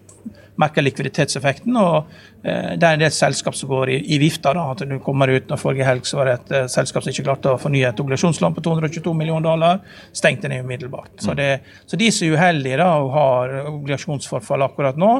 merker 0.61 0.85
likviditetseffekten. 0.85 1.77
og 1.81 2.13
eh, 2.45 2.75
Det 2.77 2.87
er 2.87 2.99
en 2.99 3.03
del 3.07 3.15
selskap 3.15 3.57
som 3.59 3.73
går 3.73 3.95
i, 3.97 3.99
i 4.15 4.21
vifta. 4.23 4.53
da, 4.55 4.69
at 4.75 4.85
du 4.85 4.99
kommer 5.03 5.33
ut, 5.33 5.49
når 5.49 5.61
Forrige 5.61 5.89
helg 5.89 6.07
så 6.07 6.21
var 6.21 6.31
det 6.31 6.37
et 6.37 6.71
selskap 6.71 7.03
som 7.03 7.15
ikke 7.15 7.27
klarte 7.27 7.55
å 7.55 7.61
fornye 7.61 7.89
et 7.89 8.05
obligasjonslån 8.05 8.55
på 8.59 8.65
222 8.69 9.17
millioner 9.17 9.49
dollar. 9.49 9.83
Stengte 10.13 10.53
ned 10.53 10.67
umiddelbart. 10.67 11.15
Så, 11.17 11.33
mm. 11.33 11.37
det, 11.41 11.51
så 11.89 11.99
de 12.01 12.13
som 12.13 12.29
er 12.29 12.37
uheldige 12.37 12.81
da, 12.85 12.91
og 13.01 13.13
har 13.17 13.59
obligasjonsforfall 13.73 14.69
akkurat 14.69 15.01
nå, 15.01 15.13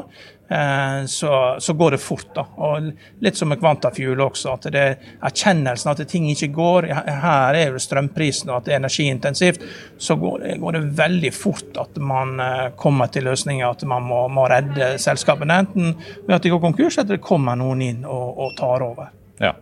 så, 1.07 1.55
så, 1.59 1.73
går 1.73 1.95
det 1.95 1.97
fort. 1.97 2.27
da. 2.35 2.45
Og 2.61 2.91
Litt 3.25 3.37
som 3.37 3.49
med 3.49 3.59
kvantafuel 3.59 4.21
også, 4.21 4.53
at 4.53 4.67
det 4.73 4.81
er 4.81 4.95
erkjennelsen 5.25 5.91
at 5.91 6.03
ting 6.09 6.27
ikke 6.29 6.51
går. 6.53 6.89
Her 7.23 7.57
er 7.57 7.73
jo 7.73 7.81
strømprisen 7.81 8.51
og 8.51 8.59
at 8.59 8.67
det 8.67 8.75
er 8.75 8.81
energiintensivt. 8.83 9.65
Så 9.97 10.17
går 10.21 10.43
det, 10.43 10.55
går 10.61 10.77
det 10.77 10.83
veldig 10.99 11.33
fort 11.33 11.79
at 11.81 11.97
man 11.97 12.39
eh, 12.39 12.67
kommer 12.77 13.09
til 13.11 13.25
løsninger 13.25 13.67
at 13.67 13.85
man 13.89 14.05
må, 14.05 14.25
må 14.29 14.47
redde 14.51 14.95
selskapene. 15.01 15.61
Enten 15.65 15.93
ved 16.27 16.37
at 16.37 16.45
de 16.45 16.53
går 16.53 16.61
konkurs, 16.63 16.99
eller 16.99 17.17
det 17.17 17.25
kommer 17.25 17.57
noen 17.59 17.81
inn 17.85 18.03
og, 18.05 18.27
og 18.45 18.57
tar 18.59 18.85
over. 18.85 19.09
Ja. 19.41 19.55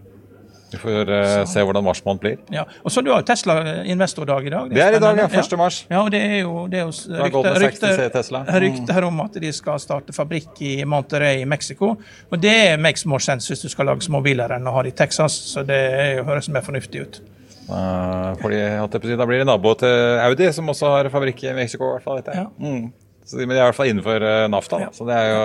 Vi 0.73 0.79
får 0.81 1.09
uh, 1.11 1.43
se 1.49 1.63
hvordan 1.63 1.85
marsmannen 1.85 2.21
blir. 2.21 2.37
Ja, 2.53 2.63
og 2.81 2.93
så 2.93 3.03
Du 3.05 3.11
har 3.13 3.21
jo 3.21 3.27
Tesla 3.27 3.57
investordag 3.83 4.47
i 4.47 4.53
dag. 4.53 4.71
Det 4.71 4.79
det 4.79 4.85
er 4.85 4.97
i 4.97 5.01
dag, 5.03 5.21
ja. 5.21 5.27
1. 5.41 5.57
mars. 5.59 5.83
Ja, 5.89 6.01
og 6.01 6.11
Det 6.11 6.21
er 6.21 6.39
jo, 6.41 6.65
det 6.71 6.79
er 6.79 6.87
jo 6.87 7.21
rykter, 7.23 7.59
rykter, 7.61 8.59
rykter 8.65 9.07
om 9.07 9.21
at 9.25 9.37
de 9.43 9.51
skal 9.53 9.79
starte 9.81 10.15
fabrikk 10.15 10.61
i 10.65 10.73
Monterrey 10.89 11.43
i 11.43 11.45
Mexico. 11.45 11.93
Og 12.31 12.41
Det 12.41 12.79
makes 12.79 13.05
more 13.05 13.21
sense 13.21 13.51
hvis 13.51 13.61
du 13.61 13.69
skal 13.69 13.91
lage 13.91 14.05
småbiler 14.07 14.57
enn 14.57 14.67
å 14.67 14.73
ha 14.75 14.83
det 14.83 14.95
i 14.95 14.97
Texas. 15.03 15.37
Så 15.53 15.63
det 15.67 15.83
høres 16.25 16.49
mer 16.49 16.65
fornuftig 16.65 17.05
ut. 17.05 17.21
Uh, 17.69 18.33
fordi, 18.41 19.15
da 19.15 19.25
blir 19.25 19.39
det 19.39 19.47
nabo 19.47 19.71
til 19.79 20.19
Audi, 20.25 20.49
som 20.51 20.67
også 20.73 20.97
har 20.97 21.13
fabrikk 21.13 21.45
i 21.45 21.55
Mexico. 21.55 21.87
I 21.87 21.97
hvert 21.97 22.07
fall, 22.09 22.19
vet 22.19 22.33
jeg. 22.33 22.43
Ja. 22.43 22.49
Mm. 22.59 22.91
Så, 23.33 23.39
men 23.41 23.49
de 23.49 23.57
er 23.57 23.63
i 23.63 23.65
hvert 23.65 23.77
fall 23.77 23.89
innenfor 23.89 24.21
uh, 24.21 24.45
NAFTA, 24.51 24.79
da. 24.83 24.89
så 24.93 25.07
jo, 25.09 25.37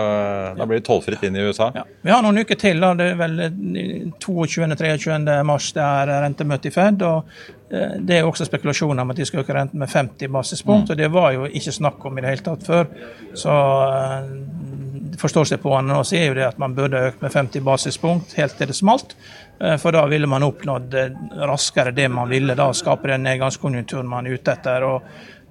da 0.58 0.66
blir 0.68 0.80
det 0.80 0.84
tollfritt 0.84 1.22
inn 1.24 1.38
i 1.38 1.44
USA. 1.48 1.70
Ja. 1.74 1.86
Vi 2.04 2.12
har 2.12 2.24
noen 2.24 2.42
uker 2.42 2.58
til. 2.60 2.82
da, 2.84 2.90
Det 2.98 3.06
er 3.14 3.16
vel 3.16 3.38
22.-23. 4.20 5.16
mars 5.48 5.70
det 5.76 5.86
er 5.86 6.12
rentemøte 6.26 6.68
i 6.68 6.74
Fed. 6.74 7.04
og 7.08 7.72
Det 8.04 8.18
er 8.18 8.28
også 8.28 8.44
spekulasjoner 8.48 9.00
om 9.04 9.14
at 9.14 9.20
de 9.20 9.28
skal 9.28 9.40
øke 9.40 9.56
renten 9.56 9.80
med 9.80 9.88
50 9.88 10.28
basispunkt. 10.34 10.90
Mm. 10.90 10.92
og 10.92 11.00
Det 11.00 11.08
var 11.16 11.32
jo 11.38 11.48
ikke 11.48 11.76
snakk 11.78 12.04
om 12.04 12.18
i 12.18 12.24
det 12.26 12.34
hele 12.34 12.46
tatt 12.50 12.68
før. 12.68 12.92
Så 13.32 13.56
forstår 15.18 15.48
seg 15.50 15.62
på 15.64 15.72
han 15.74 15.88
nå 15.88 16.02
sier 16.06 16.28
jo 16.28 16.36
det 16.36 16.46
at 16.46 16.60
man 16.60 16.76
burde 16.76 17.00
økt 17.08 17.24
med 17.24 17.32
50 17.32 17.64
basispunkt 17.64 18.36
helt 18.38 18.58
til 18.60 18.68
det 18.70 18.76
smalt. 18.76 19.16
For 19.58 19.94
da 19.94 20.04
ville 20.06 20.28
man 20.30 20.44
oppnådd 20.46 20.94
raskere 21.48 21.90
det 21.96 22.06
man 22.12 22.28
ville, 22.30 22.54
da 22.54 22.68
skape 22.76 23.10
den 23.10 23.24
nedgangskonjunkturen 23.26 24.06
man 24.06 24.28
er 24.28 24.36
ute 24.38 24.54
etter. 24.54 24.86
og 24.86 25.02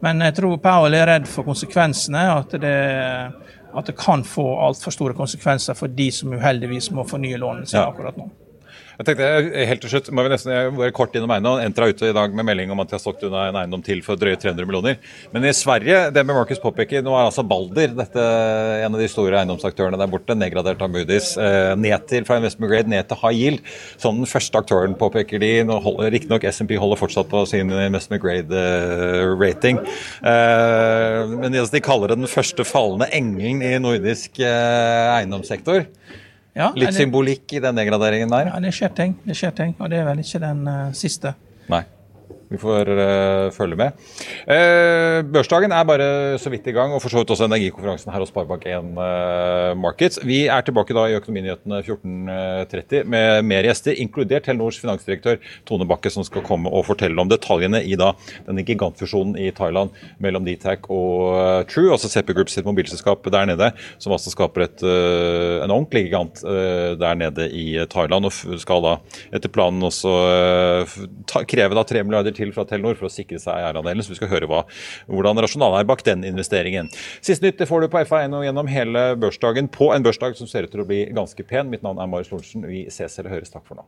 men 0.06 0.22
jeg 0.22 0.36
tror 0.38 0.60
Powell 0.62 0.98
er 0.98 1.08
redd 1.10 1.30
for 1.30 1.48
konsekvensene. 1.48 2.24
At 2.38 2.54
det, 2.62 2.74
at 3.78 3.90
det 3.90 3.96
kan 3.98 4.24
få 4.26 4.46
altfor 4.68 4.94
store 4.94 5.18
konsekvenser 5.18 5.78
for 5.78 5.94
de 5.94 6.12
som 6.14 6.36
uheldigvis 6.38 6.92
må 6.96 7.06
fornye 7.08 7.40
lånene 7.42 7.70
sine 7.70 7.88
akkurat 7.88 8.20
nå. 8.20 8.30
Jeg 8.98 9.06
tenkte 9.12 9.26
eh, 9.30 9.68
helt 9.70 9.84
til 9.84 9.92
slutt, 9.92 10.08
må 10.10 10.24
vi 10.26 10.32
nesten 10.32 10.78
være 10.80 10.94
kort 10.96 11.14
innom 11.18 11.30
eiendom. 11.36 11.60
Entra 11.62 11.86
ute 11.92 12.10
i 12.10 12.16
dag 12.18 12.34
med 12.34 12.48
melding 12.48 12.72
om 12.74 12.80
at 12.82 12.90
de 12.90 12.96
har 12.98 13.04
solgt 13.04 13.22
unna 13.28 13.44
en 13.52 13.60
eiendom 13.62 13.84
til 13.86 14.02
for 14.06 14.18
drøye 14.18 14.40
300 14.42 14.66
millioner. 14.66 14.98
Men 15.36 15.46
i 15.46 15.54
Sverige, 15.54 16.08
det 16.16 16.24
med 16.26 16.34
Marcus 16.34 16.62
påpeker, 16.64 17.04
nå 17.06 17.14
er 17.14 17.28
altså 17.28 17.46
Balder 17.46 17.94
dette, 17.94 18.26
en 18.82 18.98
av 18.98 19.04
de 19.04 19.10
store 19.12 19.38
eiendomsaktørene 19.44 20.02
der 20.02 20.10
borte, 20.10 20.38
nedgradert 20.38 20.82
av 20.82 20.90
Moody's, 20.90 21.30
eh, 21.38 21.76
ned 21.78 22.10
til, 22.10 22.26
fra 22.26 22.40
investment 22.42 22.74
grade 22.74 22.90
ned 22.90 23.06
til 23.12 23.22
high 23.22 23.38
yield. 23.38 23.74
Sånn 24.02 24.24
den 24.24 24.34
første 24.34 24.64
aktøren, 24.66 24.98
påpeker 24.98 25.46
de. 25.46 25.54
Riktignok 26.18 26.50
SMP 26.50 26.74
holder 26.82 26.98
fortsatt 26.98 27.30
på 27.30 27.46
sin 27.50 27.70
investment 27.70 28.24
grade-rating. 28.26 29.84
Eh, 30.26 31.38
men 31.38 31.54
de 31.54 31.86
kaller 31.86 32.16
det 32.16 32.24
den 32.24 32.34
første 32.34 32.66
fallende 32.66 33.12
engelen 33.14 33.62
i 33.62 33.78
nordisk 33.78 34.42
eiendomssektor. 34.42 35.86
Ja, 36.58 36.72
Litt 36.74 36.90
det, 36.90 36.98
symbolikk 36.98 37.54
i 37.54 37.62
den 37.62 37.78
degraderingen 37.78 38.32
der? 38.34 38.50
Ja, 38.50 38.62
det 38.64 38.74
skjer 38.74 38.94
ting. 38.98 39.14
Det 39.28 39.36
skjer 39.38 39.54
ting, 39.58 39.76
og 39.78 39.92
det 39.94 40.02
er 40.02 40.08
vel 40.10 40.24
ikke 40.24 40.42
den 40.42 40.64
uh, 40.66 40.88
siste. 40.98 41.36
Nei. 41.70 41.84
Vi 42.48 42.58
får 42.60 42.88
uh, 42.88 43.50
følge 43.52 43.76
med. 43.80 43.96
Uh, 44.48 45.20
børsdagen 45.34 45.74
er 45.76 45.88
bare 45.88 46.08
så 46.40 46.52
vidt 46.52 46.68
i 46.72 46.74
gang, 46.76 46.94
og 46.96 47.02
for 47.04 47.12
så 47.12 47.20
vidt 47.20 47.32
også 47.34 47.48
energikonferansen 47.50 48.12
her 48.14 48.24
hos 48.24 48.32
Sparebank1 48.32 48.94
uh, 48.96 49.74
Markets. 49.80 50.22
Vi 50.24 50.46
er 50.48 50.64
tilbake 50.64 50.96
da 50.96 51.08
i 51.10 51.18
Økonominyhetene 51.20 51.82
14.30 51.84 53.10
med 53.12 53.44
mer 53.48 53.68
gjester, 53.68 53.98
inkludert 54.00 54.48
Telenors 54.48 54.80
finansdirektør 54.80 55.42
Tone 55.68 55.88
Bakke, 55.90 56.12
som 56.14 56.24
skal 56.28 56.46
komme 56.48 56.72
og 56.72 56.86
fortelle 56.88 57.20
om 57.20 57.32
detaljene 57.32 57.82
i 57.84 57.98
da 58.00 58.14
denne 58.48 58.64
gigantfusjonen 58.68 59.36
i 59.42 59.50
Thailand 59.56 59.92
mellom 60.24 60.48
Dtac 60.48 60.88
og 60.88 61.68
True, 61.68 61.92
altså 61.98 62.12
CP 62.12 62.32
Group 62.38 62.54
sitt 62.54 62.68
mobilselskap 62.68 63.28
der 63.34 63.50
nede, 63.50 63.72
som 64.00 64.16
altså 64.16 64.32
skaper 64.32 64.68
et, 64.68 64.86
en 64.86 65.74
ordentlig 65.74 66.06
gigant 66.08 66.42
der 66.44 67.20
nede 67.20 67.50
i 67.52 67.68
Thailand, 67.92 68.30
og 68.30 68.62
skal 68.62 68.84
da 68.86 68.96
etter 69.36 69.52
planen 69.52 69.84
også 69.88 70.14
ta, 71.28 71.44
kreve 71.50 71.76
da 71.76 71.84
3 71.88 72.06
milliarder 72.08 72.37
til 72.38 72.54
fra 72.56 72.68
Telenor 72.70 72.98
for 73.00 73.10
å 73.10 73.14
sikre 73.14 73.42
seg 73.42 73.58
eierandelen. 73.58 74.06
Så 74.06 74.14
vi 74.14 74.20
skal 74.22 74.32
høre 74.32 74.50
hva, 74.50 74.64
hvordan 75.12 75.44
rasjonalet 75.44 75.84
er 75.84 75.92
bak 75.92 76.06
den 76.08 76.26
investeringen. 76.28 76.92
Siste 77.20 77.48
nytt 77.48 77.66
får 77.68 77.86
du 77.86 77.92
på 77.94 78.04
FA1 78.08 78.38
og 78.38 78.48
gjennom 78.48 78.72
hele 78.72 79.08
børsdagen 79.20 79.72
på 79.74 79.92
en 79.96 80.06
børsdag 80.06 80.38
som 80.40 80.50
ser 80.50 80.68
ut 80.68 80.76
til 80.76 80.86
å 80.86 80.90
bli 80.90 81.06
ganske 81.18 81.48
pen. 81.48 81.72
Mitt 81.74 81.86
navn 81.86 82.02
er 82.02 82.12
Marius 82.12 82.34
Lorentzen. 82.34 82.68
Vi 82.70 82.86
ses 82.94 83.20
eller 83.20 83.38
høres. 83.38 83.54
Takk 83.54 83.66
for 83.68 83.82
nå. 83.82 83.88